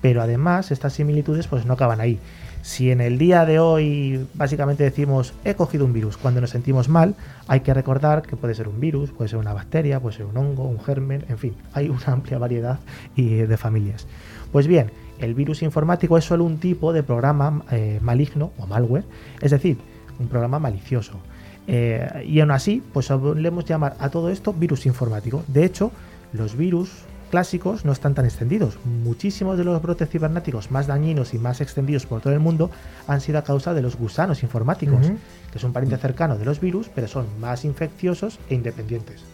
[0.00, 2.18] Pero además estas similitudes pues no acaban ahí.
[2.66, 6.88] Si en el día de hoy básicamente decimos he cogido un virus cuando nos sentimos
[6.88, 7.14] mal,
[7.46, 10.36] hay que recordar que puede ser un virus, puede ser una bacteria, puede ser un
[10.36, 12.80] hongo, un germen, en fin, hay una amplia variedad
[13.14, 14.08] de familias.
[14.50, 19.04] Pues bien, el virus informático es solo un tipo de programa eh, maligno o malware,
[19.40, 19.78] es decir,
[20.18, 21.20] un programa malicioso.
[21.68, 25.44] Eh, y aún así, pues solemos llamar a todo esto virus informático.
[25.46, 25.92] De hecho,
[26.32, 26.90] los virus
[27.30, 28.78] clásicos no están tan extendidos.
[28.84, 32.70] Muchísimos de los brotes cibernéticos más dañinos y más extendidos por todo el mundo
[33.06, 35.12] han sido a causa de los gusanos informáticos,
[35.52, 39.24] que son pariente cercano de los virus, pero son más infecciosos e independientes.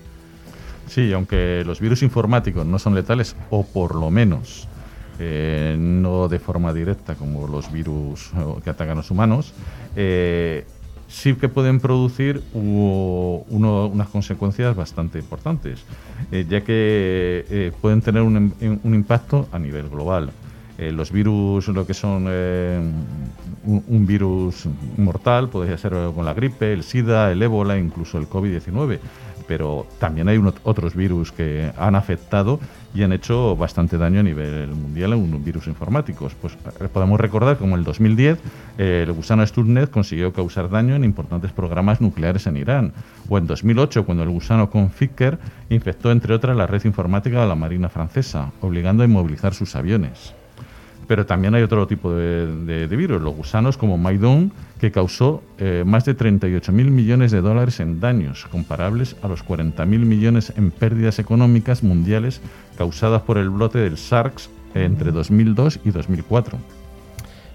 [0.88, 4.68] Sí, aunque los virus informáticos no son letales, o por lo menos
[5.18, 8.30] eh, no de forma directa como los virus
[8.64, 9.52] que atacan a los humanos,
[9.94, 10.66] eh,
[11.12, 15.84] sí que pueden producir unas consecuencias bastante importantes,
[16.32, 20.30] eh, ya que eh, pueden tener un, impacto a nivel global.
[20.78, 26.82] Eh, los virus, lo que son un, virus mortal, podría ser con la gripe, el
[26.82, 28.98] SIDA, el ébola, incluso el COVID-19,
[29.46, 32.60] pero también hay otros virus que han afectado
[32.94, 36.34] y han hecho bastante daño a nivel mundial en virus informáticos.
[36.34, 38.38] Pues eh, podemos recordar como en el 2010
[38.78, 42.92] eh, el gusano Stuxnet consiguió causar daño en importantes programas nucleares en Irán,
[43.28, 45.38] o en 2008 cuando el gusano Conficker
[45.70, 50.34] infectó entre otras la red informática de la Marina francesa, obligando a inmovilizar sus aviones.
[51.12, 56.06] Pero también hay otro tipo de, virus, los gusanos como Maidon, que causó eh, más
[56.06, 61.82] de 38.000 millones de dólares en daños, comparables a los 40.000 millones en pérdidas económicas
[61.82, 62.40] mundiales
[62.78, 66.56] causadas por el brote del SARS entre 2002 y 2004.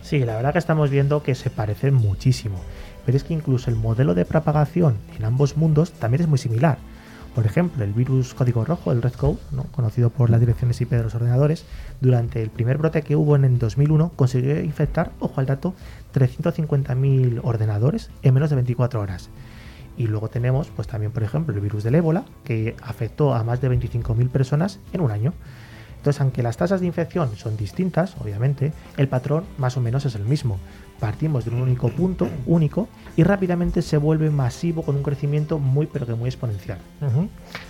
[0.03, 2.61] Sí, la verdad que estamos viendo que se parecen muchísimo,
[3.07, 6.77] pero es que incluso el modelo de propagación en ambos mundos también es muy similar.
[7.37, 9.37] Por ejemplo, el virus código rojo, el Red Code,
[9.71, 11.65] conocido por las direcciones IP de los ordenadores,
[12.01, 15.75] durante el primer brote que hubo en el 2001 consiguió infectar, ojo al dato,
[16.15, 19.29] 350.000 ordenadores en menos de 24 horas.
[19.97, 23.61] Y luego tenemos, pues también, por ejemplo, el virus del ébola, que afectó a más
[23.61, 25.35] de 25.000 personas en un año.
[25.97, 30.15] Entonces, aunque las tasas de infección son distintas, obviamente, el patrón más o menos es
[30.15, 30.57] el mismo
[30.99, 35.87] partimos de un único punto, único, y rápidamente se vuelve masivo con un crecimiento muy
[35.87, 36.79] pero que muy exponencial.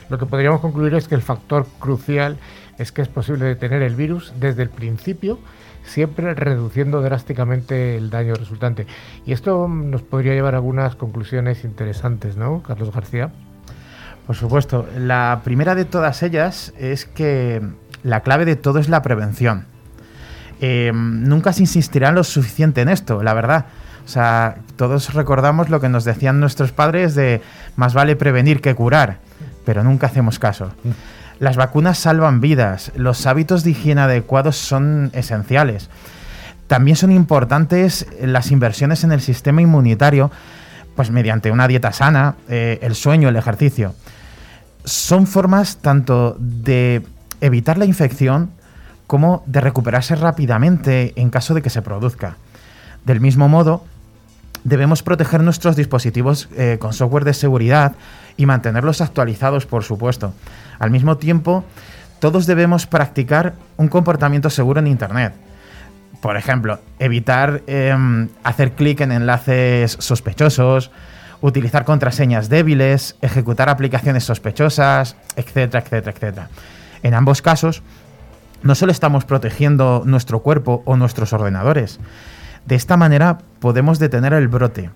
[0.09, 2.37] Lo que podríamos concluir es que el factor crucial
[2.77, 5.39] es que es posible detener el virus desde el principio,
[5.83, 8.87] siempre reduciendo drásticamente el daño resultante.
[9.25, 13.31] Y esto nos podría llevar a algunas conclusiones interesantes, ¿no, Carlos García?
[14.27, 14.85] Por supuesto.
[14.97, 17.61] La primera de todas ellas es que
[18.03, 19.65] la clave de todo es la prevención.
[20.59, 23.65] Eh, nunca se insistirá lo suficiente en esto, la verdad.
[24.05, 27.41] O sea, todos recordamos lo que nos decían nuestros padres de
[27.75, 29.19] más vale prevenir que curar,
[29.65, 30.71] pero nunca hacemos caso.
[31.39, 35.89] Las vacunas salvan vidas, los hábitos de higiene adecuados son esenciales.
[36.67, 40.31] También son importantes las inversiones en el sistema inmunitario,
[40.95, 43.93] pues mediante una dieta sana, eh, el sueño, el ejercicio.
[44.83, 47.03] Son formas tanto de
[47.41, 48.51] evitar la infección
[49.07, 52.35] como de recuperarse rápidamente en caso de que se produzca.
[53.05, 53.85] Del mismo modo,
[54.63, 57.93] debemos proteger nuestros dispositivos eh, con software de seguridad
[58.35, 60.33] y mantenerlos actualizados, por supuesto.
[60.77, 61.63] Al mismo tiempo,
[62.19, 65.33] todos debemos practicar un comportamiento seguro en Internet.
[66.21, 70.91] Por ejemplo, evitar em, hacer clic en enlaces sospechosos,
[71.41, 76.49] utilizar contraseñas débiles, ejecutar aplicaciones sospechosas, etcétera, etcétera, etcétera.
[77.03, 77.83] En ambos casos,
[78.63, 81.99] no solo estamos protegiendo nuestro cuerpo o nuestros ordenadores,
[82.65, 84.89] de esta manera podemos detener el brote,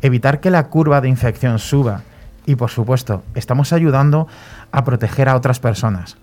[0.00, 2.02] evitar que la curva de infección suba
[2.46, 4.26] y por supuesto estamos ayudando
[4.72, 6.16] a proteger a otras personas.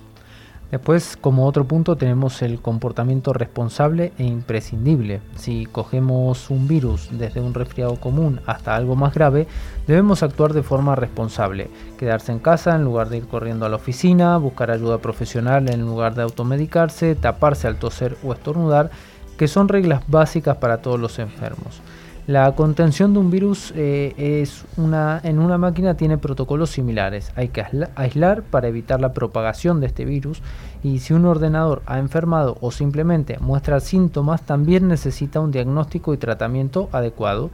[0.71, 5.21] Después, como otro punto, tenemos el comportamiento responsable e imprescindible.
[5.36, 9.47] Si cogemos un virus desde un resfriado común hasta algo más grave,
[9.88, 11.69] debemos actuar de forma responsable.
[11.98, 15.81] Quedarse en casa en lugar de ir corriendo a la oficina, buscar ayuda profesional en
[15.81, 18.89] lugar de automedicarse, taparse al toser o estornudar,
[19.37, 21.81] que son reglas básicas para todos los enfermos.
[22.28, 27.32] La contención de un virus eh, es una, en una máquina tiene protocolos similares.
[27.36, 27.63] Hay que
[27.94, 30.42] aislar para evitar la propagación de este virus
[30.82, 36.17] y si un ordenador ha enfermado o simplemente muestra síntomas, también necesita un diagnóstico y
[36.17, 37.52] tratamiento adecuado.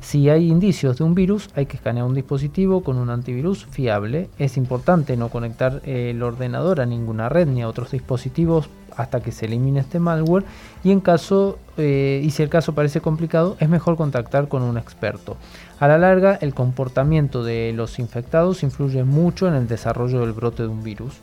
[0.00, 4.30] Si hay indicios de un virus, hay que escanear un dispositivo con un antivirus fiable.
[4.38, 9.32] Es importante no conectar el ordenador a ninguna red ni a otros dispositivos hasta que
[9.32, 10.44] se elimine este malware
[10.82, 14.76] y en caso eh, y si el caso parece complicado es mejor contactar con un
[14.76, 15.36] experto.
[15.78, 20.64] A la larga el comportamiento de los infectados influye mucho en el desarrollo del brote
[20.64, 21.14] de un virus.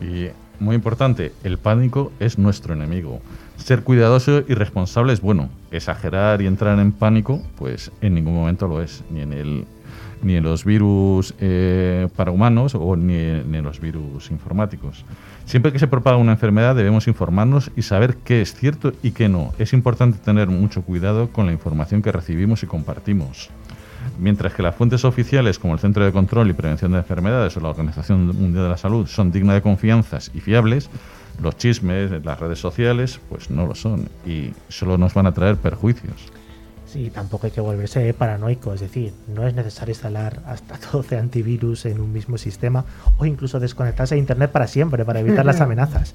[0.00, 0.28] Y
[0.60, 3.20] muy importante, el pánico es nuestro enemigo.
[3.56, 5.48] Ser cuidadoso y responsable es bueno.
[5.70, 9.64] Exagerar y entrar en pánico, pues en ningún momento lo es, ni en el
[10.22, 15.04] ni en los virus eh, para humanos o ni, ni en los virus informáticos.
[15.44, 19.28] Siempre que se propaga una enfermedad debemos informarnos y saber qué es cierto y qué
[19.28, 19.52] no.
[19.58, 23.50] Es importante tener mucho cuidado con la información que recibimos y compartimos.
[24.18, 27.60] Mientras que las fuentes oficiales como el Centro de Control y Prevención de Enfermedades o
[27.60, 30.90] la Organización Mundial de la Salud son dignas de confianza y fiables,
[31.40, 35.56] los chismes, las redes sociales, pues no lo son y solo nos van a traer
[35.56, 36.32] perjuicios.
[36.86, 41.86] Sí, tampoco hay que volverse paranoico, es decir, no es necesario instalar hasta 12 antivirus
[41.86, 42.84] en un mismo sistema
[43.18, 46.14] o incluso desconectarse de Internet para siempre para evitar las amenazas.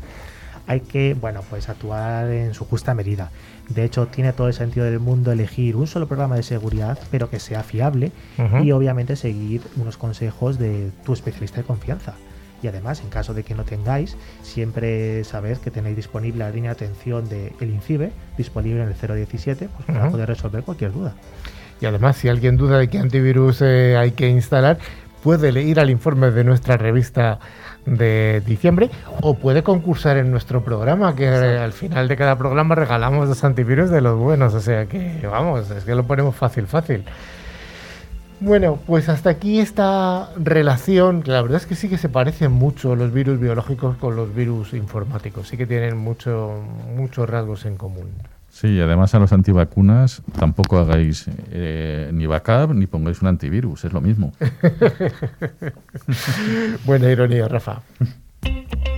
[0.67, 3.32] Hay que, bueno, pues actuar en su justa medida.
[3.70, 7.30] De hecho, tiene todo el sentido del mundo elegir un solo programa de seguridad, pero
[7.30, 8.11] que sea fiable
[8.63, 12.13] y obviamente seguir unos consejos de tu especialista de confianza.
[12.62, 16.74] Y además, en caso de que no tengáis, siempre saber que tenéis disponible la línea
[16.74, 21.14] de atención del el INCIBE, disponible en el 017, pues para poder resolver cualquier duda.
[21.82, 24.80] Y además, si alguien duda de qué antivirus eh, hay que instalar,
[25.24, 27.39] puede ir al informe de nuestra revista
[27.86, 28.89] de diciembre
[29.22, 33.43] o puede concursar en nuestro programa, que eh, al final de cada programa regalamos dos
[33.43, 34.53] antivirus de los buenos.
[34.53, 37.03] O sea que, vamos, es que lo ponemos fácil, fácil.
[38.41, 42.51] Bueno, pues hasta aquí esta relación, que la verdad es que sí que se parecen
[42.51, 46.63] mucho los virus biológicos con los virus informáticos, sí que tienen mucho,
[46.95, 48.07] muchos rasgos en común.
[48.49, 53.85] Sí, y además a los antivacunas tampoco hagáis eh, ni backup ni pongáis un antivirus,
[53.85, 54.31] es lo mismo.
[56.85, 57.81] Buena ironía, Rafa.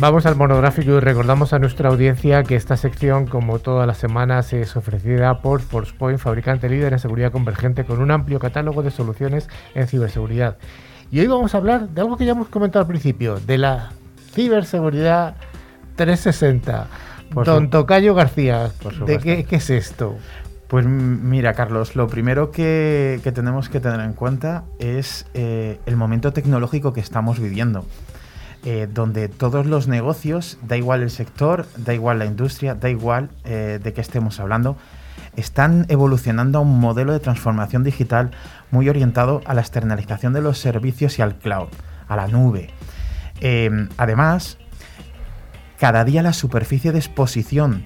[0.00, 4.52] Vamos al monográfico y recordamos a nuestra audiencia que esta sección, como todas las semanas,
[4.52, 9.48] es ofrecida por ForcePoint, fabricante líder en seguridad convergente con un amplio catálogo de soluciones
[9.74, 10.56] en ciberseguridad.
[11.10, 13.90] Y hoy vamos a hablar de algo que ya hemos comentado al principio, de la
[14.34, 15.34] ciberseguridad
[15.96, 16.86] 360.
[17.34, 20.16] Por Don su- Tocayo García, Por ¿de qué, qué es esto?
[20.68, 25.96] Pues mira, Carlos, lo primero que, que tenemos que tener en cuenta es eh, el
[25.96, 27.86] momento tecnológico que estamos viviendo,
[28.64, 33.30] eh, donde todos los negocios, da igual el sector, da igual la industria, da igual
[33.44, 34.76] eh, de qué estemos hablando,
[35.36, 38.32] están evolucionando a un modelo de transformación digital
[38.70, 41.68] muy orientado a la externalización de los servicios y al cloud,
[42.08, 42.70] a la nube.
[43.40, 44.58] Eh, además,
[45.78, 47.84] cada día la superficie de exposición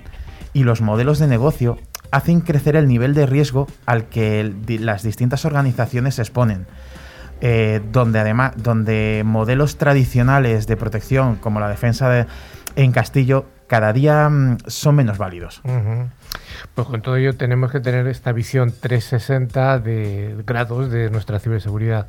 [0.54, 1.78] y los modelos de negocio
[2.10, 6.66] hacen crecer el nivel de riesgo al que las distintas organizaciones se exponen.
[7.44, 12.26] Eh, donde además, donde modelos tradicionales de protección como la defensa de-
[12.76, 15.60] en Castillo cada día mm, son menos válidos.
[16.74, 22.06] Pues con todo ello tenemos que tener esta visión 360 de grados de nuestra ciberseguridad.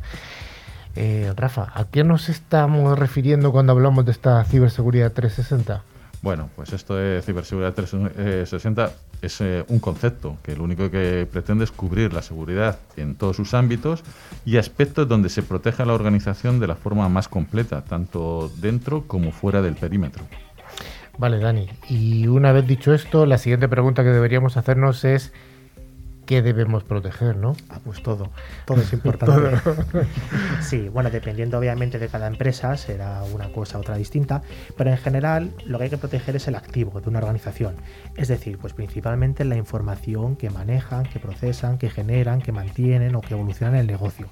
[0.96, 5.82] Eh, Rafa, ¿a qué nos estamos refiriendo cuando hablamos de esta ciberseguridad 360?
[6.24, 11.66] Bueno, pues esto de ciberseguridad 360 es eh, un concepto que lo único que pretende
[11.66, 14.04] es cubrir la seguridad en todos sus ámbitos
[14.46, 19.34] y aspectos donde se proteja la organización de la forma más completa, tanto dentro como
[19.34, 20.24] fuera del perímetro.
[21.18, 21.68] Vale, Dani.
[21.90, 25.34] Y una vez dicho esto, la siguiente pregunta que deberíamos hacernos es
[26.26, 27.56] ¿qué debemos proteger, no?
[27.70, 28.30] Ah, pues todo,
[28.66, 29.58] todo es importante.
[30.62, 34.42] sí, bueno, dependiendo obviamente de cada empresa, será una cosa u otra distinta,
[34.78, 37.76] pero en general lo que hay que proteger es el activo de una organización.
[38.16, 43.22] Es decir, pues principalmente la información que manejan, que procesan, que generan, que mantienen o
[43.22, 44.28] que evolucionan el negocio.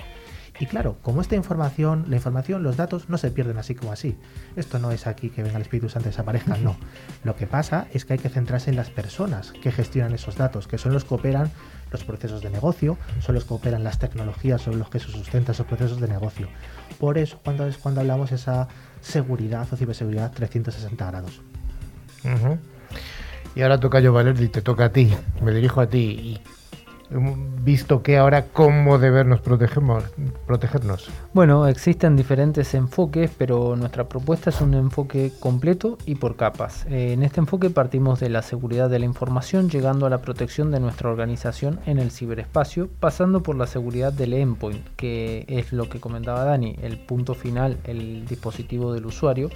[0.62, 4.16] Y claro, como esta información, la información, los datos no se pierden así como así.
[4.56, 6.78] Esto no es aquí que venga el Espíritu Santo y desaparezcan, no.
[7.24, 10.68] Lo que pasa es que hay que centrarse en las personas que gestionan esos datos,
[10.68, 11.50] que son los que operan
[11.92, 15.56] los procesos de negocio, son los que operan las tecnologías sobre los que se sustentan
[15.56, 16.48] esos procesos de negocio.
[17.00, 18.68] Por eso cuando es cuando hablamos esa
[19.02, 21.42] seguridad o ciberseguridad 360 grados.
[23.56, 25.12] Y ahora toca yo, Valerdi, te toca a ti.
[25.42, 25.98] Me dirijo a ti.
[25.98, 26.42] Y
[27.64, 30.04] visto que ahora cómo debernos protegemos,
[30.48, 31.10] protegernos.
[31.34, 36.86] Bueno, existen diferentes enfoques, pero nuestra propuesta es un enfoque completo y por capas.
[36.90, 40.72] Eh, en este enfoque partimos de la seguridad de la información, llegando a la protección
[40.72, 45.90] de nuestra organización en el ciberespacio, pasando por la seguridad del endpoint, que es lo
[45.90, 49.50] que comentaba Dani, el punto final, el dispositivo del usuario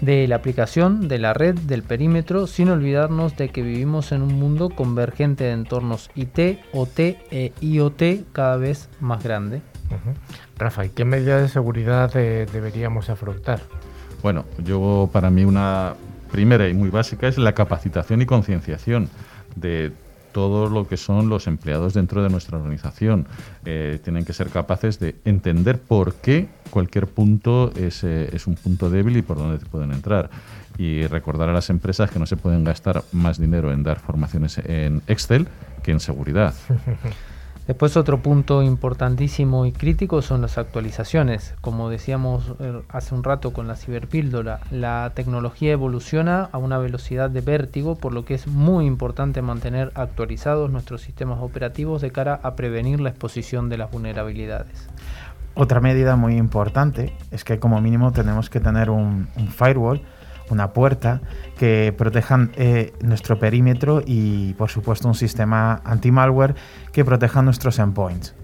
[0.00, 4.38] de la aplicación, de la red, del perímetro, sin olvidarnos de que vivimos en un
[4.38, 9.62] mundo convergente de entornos IT, OT e IoT cada vez más grande.
[10.58, 13.60] Rafa, ¿y qué medidas de seguridad eh, deberíamos afrontar?
[14.22, 15.94] Bueno, yo para mí una
[16.32, 19.08] primera y muy básica es la capacitación y concienciación
[19.54, 19.92] de
[20.36, 23.26] todo lo que son los empleados dentro de nuestra organización.
[23.64, 28.54] Eh, tienen que ser capaces de entender por qué cualquier punto es, eh, es un
[28.54, 30.28] punto débil y por dónde pueden entrar.
[30.76, 34.58] Y recordar a las empresas que no se pueden gastar más dinero en dar formaciones
[34.58, 35.48] en Excel
[35.82, 36.52] que en seguridad.
[37.66, 41.54] Después otro punto importantísimo y crítico son las actualizaciones.
[41.60, 47.28] Como decíamos eh, hace un rato con la ciberpíldora, la tecnología evoluciona a una velocidad
[47.28, 52.38] de vértigo, por lo que es muy importante mantener actualizados nuestros sistemas operativos de cara
[52.44, 54.88] a prevenir la exposición de las vulnerabilidades.
[55.54, 60.02] Otra medida muy importante es que como mínimo tenemos que tener un, un firewall
[60.50, 61.20] una puerta
[61.58, 66.54] que protejan eh, nuestro perímetro y por supuesto un sistema anti-malware
[66.92, 68.34] que proteja nuestros endpoints.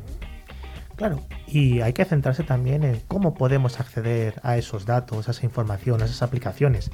[0.96, 5.44] Claro, y hay que centrarse también en cómo podemos acceder a esos datos, a esa
[5.44, 6.90] información, a esas aplicaciones.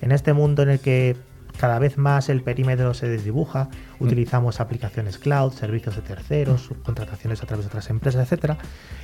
[0.00, 1.16] En este mundo en el que
[1.58, 4.04] cada vez más el perímetro se desdibuja, mm.
[4.04, 8.56] utilizamos aplicaciones cloud, servicios de terceros, subcontrataciones a través de otras empresas, etc.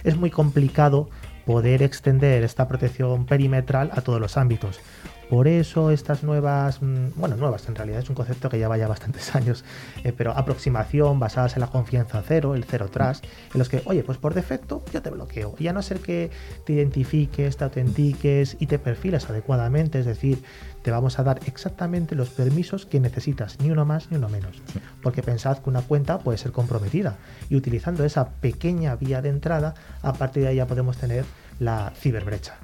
[0.02, 1.08] Es muy complicado
[1.46, 4.80] poder extender esta protección perimetral a todos los ámbitos.
[5.28, 8.88] Por eso estas nuevas, mm, bueno, nuevas en realidad, es un concepto que ya vaya
[8.88, 9.64] bastantes años,
[10.04, 14.02] eh, pero aproximación basadas en la confianza cero, el cero trust, en los que, oye,
[14.02, 15.54] pues por defecto yo te bloqueo.
[15.58, 16.30] Y a no ser que
[16.64, 20.42] te identifiques, te autentiques y te perfiles adecuadamente, es decir,
[20.82, 24.62] te vamos a dar exactamente los permisos que necesitas, ni uno más ni uno menos.
[25.02, 27.16] Porque pensad que una cuenta puede ser comprometida
[27.50, 31.24] y utilizando esa pequeña vía de entrada, a partir de ahí ya podemos tener
[31.58, 32.56] la ciberbrecha.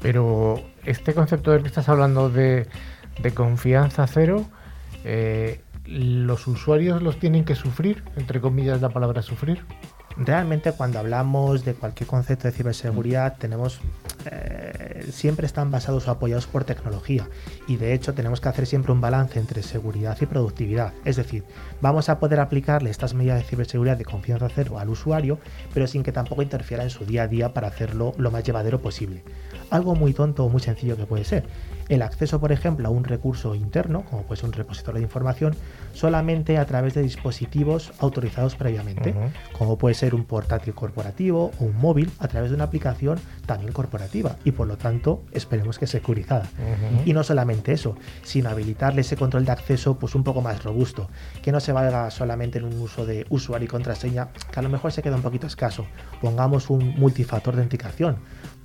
[0.00, 2.66] Pero este concepto del que estás hablando de,
[3.34, 4.46] confianza cero,
[5.04, 8.02] eh, ¿los usuarios los tienen que sufrir?
[8.16, 9.64] Entre comillas la palabra sufrir.
[10.18, 13.80] Realmente cuando hablamos de cualquier concepto de ciberseguridad tenemos
[14.30, 17.28] eh, siempre están basados o apoyados por tecnología
[17.68, 20.92] y de hecho tenemos que hacer siempre un balance entre seguridad y productividad.
[21.04, 21.44] Es decir,
[21.80, 25.38] vamos a poder aplicarle estas medidas de ciberseguridad de confianza cero al usuario,
[25.72, 28.80] pero sin que tampoco interfiera en su día a día para hacerlo lo más llevadero
[28.80, 29.22] posible.
[29.70, 31.44] Algo muy tonto o muy sencillo que puede ser.
[31.88, 35.54] El acceso, por ejemplo, a un recurso interno, como puede ser un repositorio de información,
[35.94, 39.14] solamente a través de dispositivos autorizados previamente,
[39.56, 43.72] como puede ser un portátil corporativo o un móvil a través de una aplicación también
[43.72, 46.46] corporativa y por lo tanto esperemos que securizada.
[47.06, 51.08] Y no solamente eso, sino habilitarle ese control de acceso pues un poco más robusto,
[51.42, 54.68] que no se valga solamente en un uso de usuario y contraseña, que a lo
[54.68, 55.86] mejor se queda un poquito escaso.
[56.20, 58.16] Pongamos un multifactor de autenticación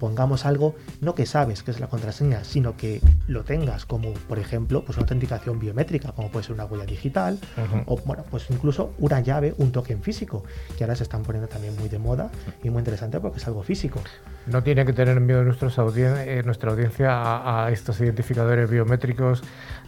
[0.03, 4.37] pongamos algo, no que sabes que es la contraseña, sino que lo tengas como, por
[4.37, 7.39] ejemplo, pues una autenticación biométrica, como puede ser una huella digital,
[7.85, 10.43] o bueno, pues incluso una llave, un token físico,
[10.77, 12.29] que ahora se están poniendo también muy de moda
[12.61, 14.01] y muy interesante porque es algo físico.
[14.45, 19.41] No tiene que tener miedo nuestros eh, nuestra audiencia a, a estos identificadores biométricos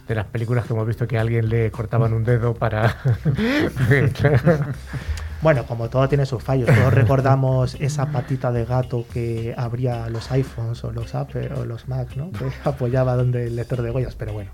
[0.08, 2.96] de las películas que hemos visto que a alguien le cortaban un dedo para...
[5.42, 10.30] Bueno, como todo tiene sus fallos, todos recordamos esa patita de gato que abría los
[10.32, 12.30] iPhones o los Apple o los Macs, ¿no?
[12.32, 14.50] Que apoyaba donde el lector de huellas, pero bueno.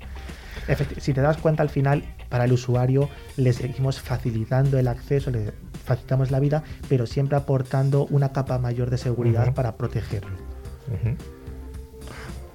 [0.99, 5.53] Si te das cuenta al final, para el usuario le seguimos facilitando el acceso, le
[5.85, 10.37] facilitamos la vida, pero siempre aportando una capa mayor de seguridad para protegerlo.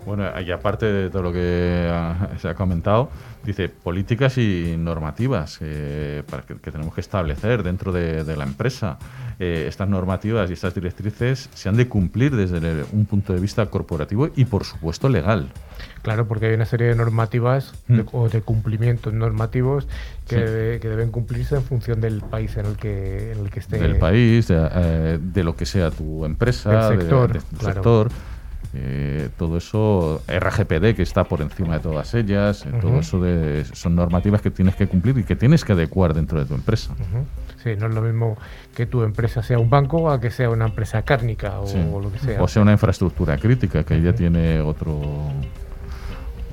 [0.05, 1.91] Bueno, y aparte de todo lo que
[2.38, 3.09] se ha comentado,
[3.48, 9.00] dice políticas y normativas eh, para que, tenemos que establecer dentro de, la empresa.
[9.39, 13.66] Eh, estas normativas y estas directrices se han de cumplir desde un punto de vista
[13.68, 15.48] corporativo y, por supuesto, legal.
[16.02, 18.00] Claro, porque hay una serie de normativas mm.
[18.12, 19.88] o de cumplimientos normativos
[20.28, 23.78] que, deben cumplirse en función del país en el que, en el que esté.
[23.78, 27.34] Del país, de, eh, lo que sea tu empresa, del sector.
[27.34, 28.10] De, sector
[28.74, 33.65] eh, todo eso, RGPD que está por encima de todas ellas, eh, todo eso de,
[33.74, 36.93] son normativas que tienes que cumplir y que tienes que adecuar dentro de tu empresa.
[37.63, 38.38] Sí, no es lo mismo
[38.76, 42.20] que tu empresa sea un banco a que sea una empresa cárnica o, lo que
[42.20, 42.43] sea.
[42.43, 45.01] O sea una infraestructura crítica que ya tiene otro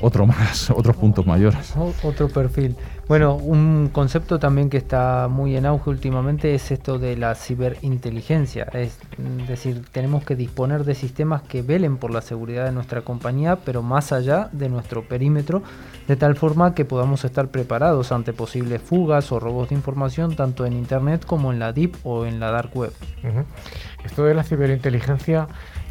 [0.01, 1.75] otro más, otros puntos mayores.
[2.03, 2.77] Otro perfil.
[3.07, 8.65] Bueno, un concepto también que está muy en auge últimamente es esto de la ciberinteligencia.
[8.73, 8.99] Es
[9.47, 13.83] decir, tenemos que disponer de sistemas que velen por la seguridad de nuestra compañía, pero
[13.83, 15.63] más allá de nuestro perímetro,
[16.09, 20.65] de tal forma que podamos estar preparados ante posibles fugas o robos de información tanto
[20.65, 22.93] en Internet como en la Deep o en la Dark Web.
[24.03, 25.47] Esto de la ciberinteligencia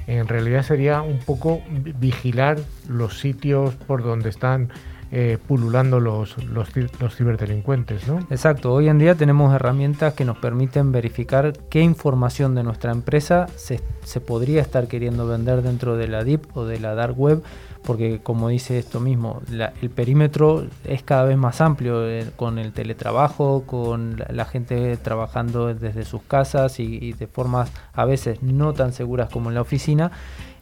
[0.08, 1.62] en realidad sería un poco
[2.00, 2.58] vigilar
[2.88, 4.72] los sitios por donde están
[5.16, 6.70] eh, pululando los, los,
[7.16, 8.18] ciberdelincuentes, ¿no?
[8.32, 13.48] Exacto, hoy en día tenemos herramientas que nos permiten verificar qué información de nuestra empresa
[13.56, 17.44] se, se podría estar queriendo vender dentro de la DIP o de la Dark Web
[17.84, 19.42] porque como dice esto mismo,
[19.82, 25.74] el perímetro es cada vez más amplio eh, con el teletrabajo, con la, gente trabajando
[25.74, 30.12] desde sus casas y, de formas a veces no tan seguras como en la oficina.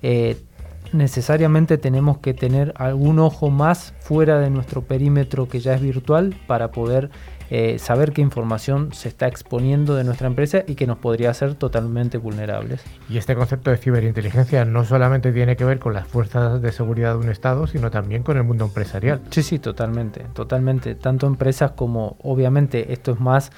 [0.02, 0.36] Eh,
[0.94, 6.36] necesariamente tenemos que tener algún ojo más fuera de nuestro perímetro que ya es virtual
[6.48, 7.10] para poder
[7.54, 11.56] eh, saber qué información se está exponiendo de nuestra empresa y que nos podría hacer
[11.56, 12.82] totalmente vulnerables.
[13.10, 17.12] Y este concepto de ciberinteligencia no solamente tiene que ver con las fuerzas de seguridad
[17.12, 19.20] de un Estado, sino también con el mundo empresarial.
[19.32, 20.96] Sí, sí, totalmente, totalmente.
[20.96, 23.52] Tanto empresas como, obviamente, esto es más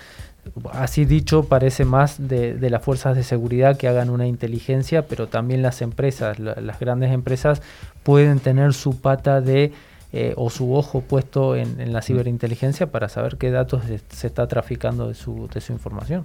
[0.72, 5.28] así dicho, parece más de, de, las fuerzas de seguridad que hagan una inteligencia, pero
[5.28, 7.62] también las empresas, las grandes empresas
[8.04, 9.72] pueden tener su pata de
[10.16, 15.08] eh, o su ojo puesto en, la ciberinteligencia para saber qué datos se está traficando
[15.08, 16.24] de su, de su información.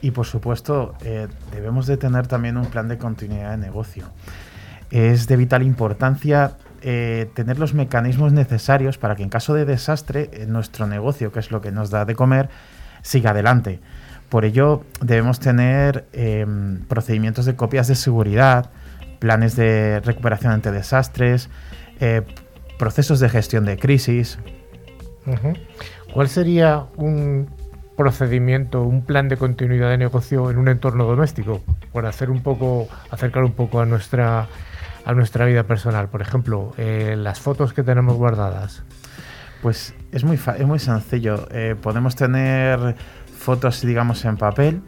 [0.00, 4.04] Y por supuesto, eh, debemos de tener también un plan de continuidad de negocio.
[4.92, 10.30] Es de vital importancia eh, tener los mecanismos necesarios para que en caso de desastre
[10.46, 12.48] nuestro negocio, que es lo que nos da de comer,
[13.04, 13.78] siga adelante.
[14.28, 18.70] Por ello debemos tener em, procedimientos de copias de seguridad,
[19.20, 21.48] planes de recuperación ante desastres,
[22.78, 24.38] procesos de gestión de crisis.
[26.12, 27.48] ¿Cuál sería un
[27.96, 31.62] procedimiento, un plan de continuidad de negocio en un entorno doméstico?
[31.92, 34.48] Por hacer un poco, acercar un poco a nuestra
[35.04, 36.08] a nuestra vida personal.
[36.08, 38.82] Por ejemplo, eh, las fotos que tenemos guardadas.
[39.64, 41.48] Pues es muy, es muy sencillo.
[41.50, 42.96] Eh, podemos tener
[43.34, 44.82] fotos, digamos, en papel.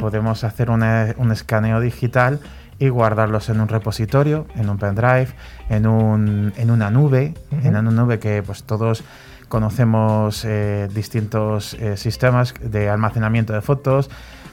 [0.00, 2.40] Podemos hacer un escaneo digital
[2.80, 5.28] y guardarlos en un repositorio, en un pendrive,
[5.68, 9.04] en, un, en una nube, en una nube que pues todos
[9.48, 14.10] conocemos eh, distintos eh, sistemas de almacenamiento de fotos,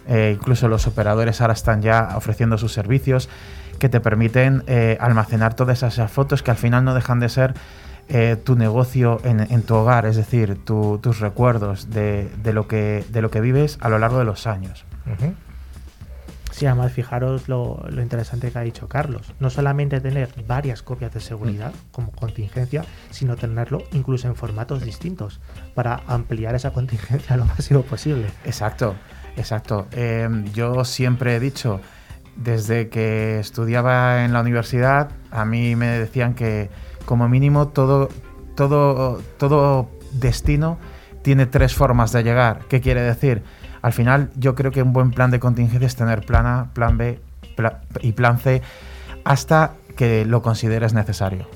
[0.07, 3.29] eh, incluso los operadores ahora están ya ofreciendo sus servicios
[3.79, 4.63] que te permiten
[4.99, 7.55] almacenar todas esas fotos que al final no dejan de ser
[8.43, 13.41] tu negocio en, tu hogar, es decir, tus recuerdos de, lo que, de lo que
[13.41, 14.85] vives a lo largo de los años.
[16.55, 19.33] Sí, además fijaros lo, interesante que ha dicho Carlos.
[19.41, 21.91] No solamente tener varias copias de seguridad mm.
[21.91, 25.41] como contingencia, sino tenerlo incluso en formatos distintos
[25.73, 28.27] para ampliar esa contingencia lo máximo posible.
[28.45, 28.95] Exacto,
[29.35, 29.87] exacto.
[29.91, 31.81] Em, yo siempre he dicho,
[32.37, 36.69] desde que estudiaba en la universidad, a mí me decían que
[37.05, 38.09] como mínimo todo,
[38.55, 40.77] todo, todo destino
[41.21, 42.61] tiene tres formas de llegar.
[42.69, 43.41] ¿Qué quiere decir?
[43.81, 46.97] Al final, yo creo que un buen plan de contingencia es tener plan A, plan
[46.97, 47.19] B
[48.01, 48.61] y plan C
[49.23, 51.47] hasta que lo consideres necesario.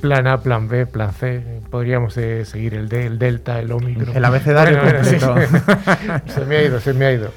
[0.00, 1.60] Plan A, plan B, plan C.
[1.70, 4.14] Podríamos eh, seguir el D, el delta, el omicron.
[4.14, 5.34] El abecedario completo.
[6.26, 7.30] se me ha ido, se me ha ido.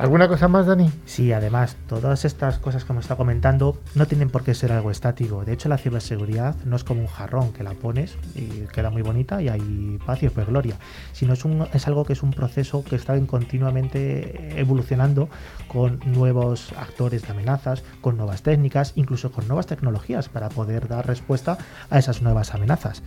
[0.00, 0.90] ¿Alguna cosa más, Dani?
[1.04, 4.90] Sí, además, todas estas cosas que hemos estado comentando no tienen por qué ser algo
[4.90, 5.44] estático.
[5.44, 9.02] De hecho, la ciberseguridad no es como un jarrón que la pones y queda muy
[9.02, 10.76] bonita y hay paz y pues gloria,
[11.12, 15.28] sino es, un, es algo que es un proceso que está continuamente evolucionando
[15.68, 21.06] con nuevos actores de amenazas, con nuevas técnicas, incluso con nuevas tecnologías para poder dar
[21.06, 21.58] respuesta
[21.90, 23.02] a esas nuevas amenazas.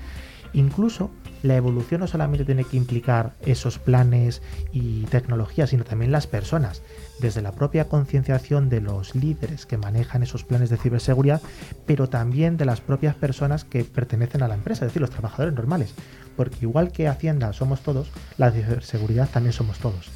[0.54, 1.10] Incluso
[1.44, 4.42] la evolución no solamente tiene que implicar esos planes
[4.72, 6.82] y tecnologías, sino también las personas,
[7.20, 11.42] desde la propia concienciación de los líderes que manejan esos planes de ciberseguridad,
[11.86, 15.54] pero también de las propias personas que pertenecen a la empresa, es decir, los trabajadores
[15.54, 15.94] normales.
[16.36, 20.10] Porque igual que Hacienda somos todos, la ciberseguridad también somos todos.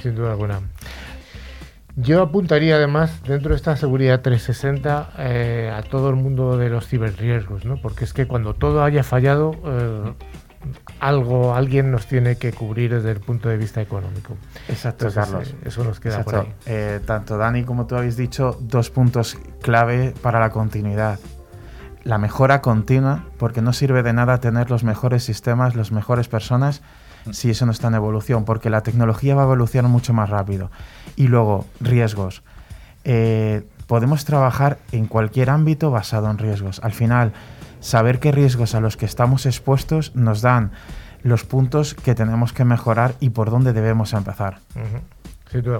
[0.00, 0.60] sin duda alguna.
[1.96, 6.86] Yo apuntaría además dentro de esta seguridad 360 eh, a todo el mundo de los
[6.86, 7.76] ciberriesgos, ¿no?
[7.82, 10.12] porque es que cuando todo haya fallado, eh,
[11.00, 14.36] algo, alguien nos tiene que cubrir desde el punto de vista económico.
[14.68, 15.50] Exacto, Carlos.
[15.50, 17.00] Eh, eso nos queda por ahí.
[17.06, 21.18] tanto Dani como tú habéis dicho, dos puntos clave para la continuidad.
[22.04, 26.82] La mejora continua, porque no sirve de nada tener los mejores sistemas, las mejores personas,
[27.30, 30.70] si eso no está en evolución, porque la tecnología va a evolucionar mucho más rápido.
[31.14, 32.42] Y luego, riesgos.
[33.04, 36.80] Eh, podemos trabajar en cualquier ámbito basado en riesgos.
[36.82, 37.32] Al final,
[37.82, 40.70] saber qué riesgos a los que estamos expuestos nos dan
[41.22, 44.60] los puntos que tenemos que mejorar y por dónde debemos empezar.
[45.50, 45.78] Sin duda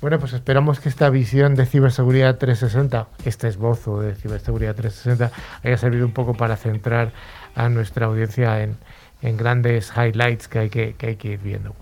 [0.00, 5.32] Bueno, pues esperamos que esta visión de ciberseguridad 360, este esbozo de ciberseguridad 360,
[5.64, 7.12] haya servido un poco para centrar
[7.56, 8.76] a nuestra audiencia en,
[9.20, 11.74] en grandes highlights que hay que, que, hay que ir viendo.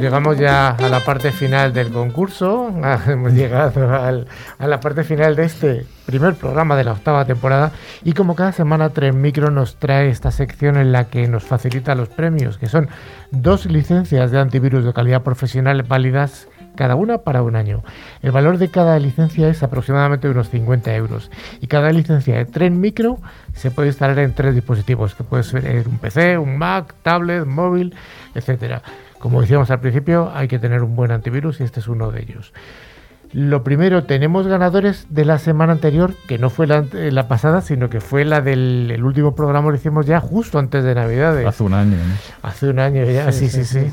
[0.00, 2.68] Llegamos ya a la parte final del concurso,
[3.06, 7.72] hemos llegado a la parte final de este primer programa de la octava temporada
[8.02, 11.94] y como cada semana Tren Micro nos trae esta sección en la que nos facilita
[11.94, 12.88] los premios, que son
[13.30, 17.82] dos licencias de antivirus de calidad profesional válidas cada una para un año.
[18.22, 21.30] El valor de cada licencia es aproximadamente unos 50 euros
[21.60, 23.18] y cada licencia de Tren Micro
[23.52, 27.94] se puede instalar en tres dispositivos, que puede ser un PC, un Mac, tablet, móvil,
[28.34, 28.82] etcétera.
[29.22, 32.22] Como decíamos al principio, hay que tener un buen antivirus y este es uno de
[32.22, 32.52] ellos.
[33.32, 37.88] Lo primero, tenemos ganadores de la semana anterior, que no fue la, eh, pasada, sino
[37.88, 41.46] que fue la del último programa, lo hicimos ya justo antes de Navidad.
[41.46, 41.98] Hace un año.
[42.42, 43.92] Hace un año ya, sí sí sí,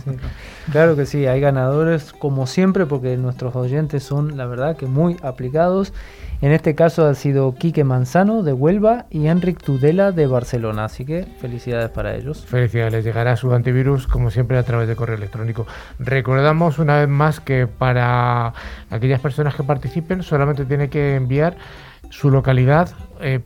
[0.71, 5.17] Claro que sí, hay ganadores como siempre, porque nuestros oyentes son, la verdad, que muy
[5.21, 5.93] aplicados
[6.41, 11.03] en este caso ha sido Quique Manzano de Huelva y Enric Tudela de Barcelona, así
[11.03, 12.45] que felicidades para ellos.
[12.45, 15.67] Felicidades, les llegará su antivirus como siempre a través de correo electrónico.
[15.99, 18.53] Recordamos una vez más que para
[18.89, 21.57] aquellas personas que participen solamente tiene que enviar
[22.09, 22.89] su localidad.
[23.19, 23.41] Eh,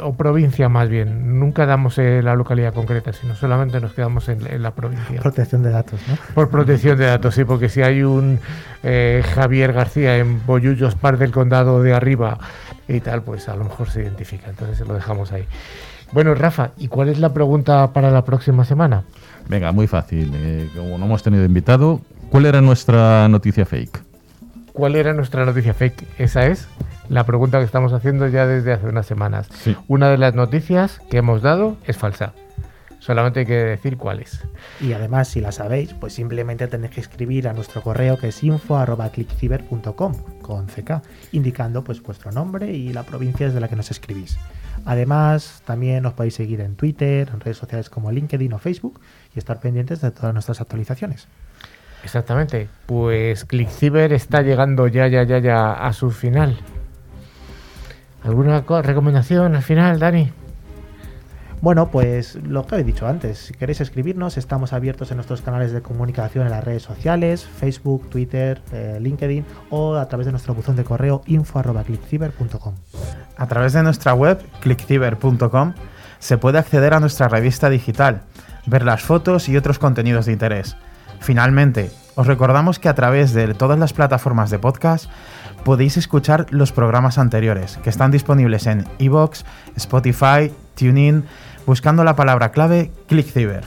[0.00, 1.38] o provincia más bien.
[1.38, 5.20] Nunca damos eh, la localidad concreta, sino solamente nos quedamos en, la provincia.
[5.20, 6.16] Protección de datos, ¿no?
[6.34, 8.38] Por protección de datos, sí, porque si hay un
[8.82, 12.38] eh, Javier García en Boyullos, par del condado de arriba
[12.88, 14.50] y tal, pues a lo mejor se identifica.
[14.50, 15.46] Entonces se lo dejamos ahí.
[16.12, 19.04] Bueno, Rafa, ¿y cuál es la pregunta para la próxima semana?
[19.48, 20.32] Venga, muy fácil.
[20.34, 22.00] Eh, como no hemos tenido invitado,
[22.30, 24.02] ¿cuál era nuestra noticia fake?
[24.72, 26.04] ¿Cuál era nuestra noticia fake?
[26.18, 26.68] Esa es
[27.08, 29.48] la pregunta que estamos haciendo ya desde hace unas semanas.
[29.88, 32.32] Una de las noticias que hemos dado es falsa.
[33.04, 34.40] Solamente hay que decir cuál es.
[34.80, 38.42] Y además, si la sabéis, pues simplemente tenéis que escribir a nuestro correo que es
[38.42, 41.02] info.clickciber.com con CK,
[41.32, 44.38] indicando pues vuestro nombre y la provincia desde la que nos escribís.
[44.86, 48.98] Además, también os podéis seguir en Twitter, en redes sociales como LinkedIn o Facebook
[49.34, 51.28] y estar pendientes de todas nuestras actualizaciones.
[52.04, 52.68] Exactamente.
[52.86, 56.56] Pues ClickCiber está llegando ya, ya, ya, ya a su final.
[58.24, 60.32] ¿Alguna recomendación al final, Dani?
[61.60, 65.72] Bueno, pues lo que he dicho antes, si queréis escribirnos, estamos abiertos en nuestros canales
[65.72, 70.54] de comunicación en las redes sociales, Facebook, Twitter, eh, LinkedIn o a través de nuestro
[70.54, 72.74] buzón de correo info.clickciber.com.
[73.36, 75.74] A través de nuestra web, clickciber.com,
[76.18, 78.22] se puede acceder a nuestra revista digital,
[78.66, 80.76] ver las fotos y otros contenidos de interés.
[81.20, 85.10] Finalmente, os recordamos que a través de todas las plataformas de podcast
[85.64, 89.44] podéis escuchar los programas anteriores, que están disponibles en iVoox,
[89.76, 91.24] Spotify, TuneIn,
[91.66, 93.64] buscando la palabra clave ClickCiber.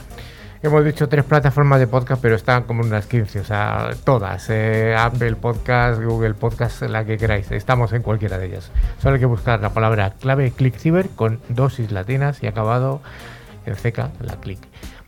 [0.62, 4.48] Hemos dicho tres plataformas de podcast, pero están como unas 15, o sea, todas.
[4.50, 7.50] Eh, Apple Podcast, Google Podcast, la que queráis.
[7.52, 8.72] Estamos en cualquiera de ellas.
[9.00, 13.00] Solo hay que buscar la palabra clave ClickCiber con dosis latinas y acabado
[13.66, 14.58] en seca, la click.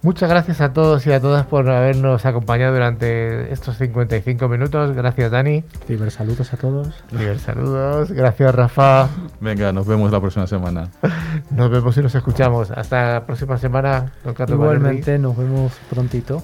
[0.03, 4.96] Muchas gracias a todos y a todas por habernos acompañado durante estos 55 minutos.
[4.96, 5.62] Gracias, Dani.
[5.86, 7.05] Ciber saludos a todos.
[7.11, 8.11] Ciber saludos.
[8.11, 9.11] Gracias, Rafa.
[9.40, 10.88] Venga, nos vemos la próxima semana.
[11.51, 12.70] Nos vemos y nos escuchamos.
[12.70, 14.59] Hasta la próxima semana, don Carlos.
[14.59, 16.42] Igualmente, nos vemos prontito.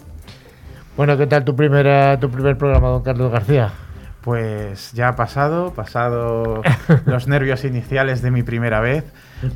[0.96, 3.72] Bueno, ¿qué tal tu, primera, tu primer programa, don Carlos García?
[4.20, 6.60] Pues ya ha pasado, pasado
[7.06, 9.04] los nervios iniciales de mi primera vez.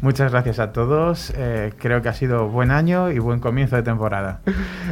[0.02, 1.32] Muchas gracias a todos.
[1.36, 4.40] Eh, creo que ha sido buen año y buen comienzo de temporada.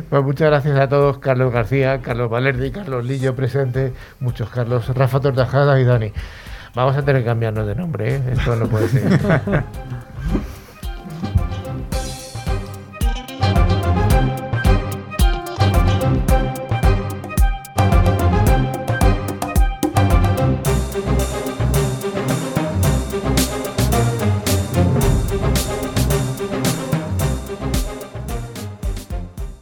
[0.09, 5.21] Pues muchas gracias a todos, Carlos García, Carlos Valerdi, Carlos Lillo presente, muchos Carlos, Rafa
[5.21, 6.13] Tortajada y Dani.
[6.75, 8.23] Vamos a tener que cambiarnos de nombre, ¿eh?
[8.33, 9.21] esto no puede ser.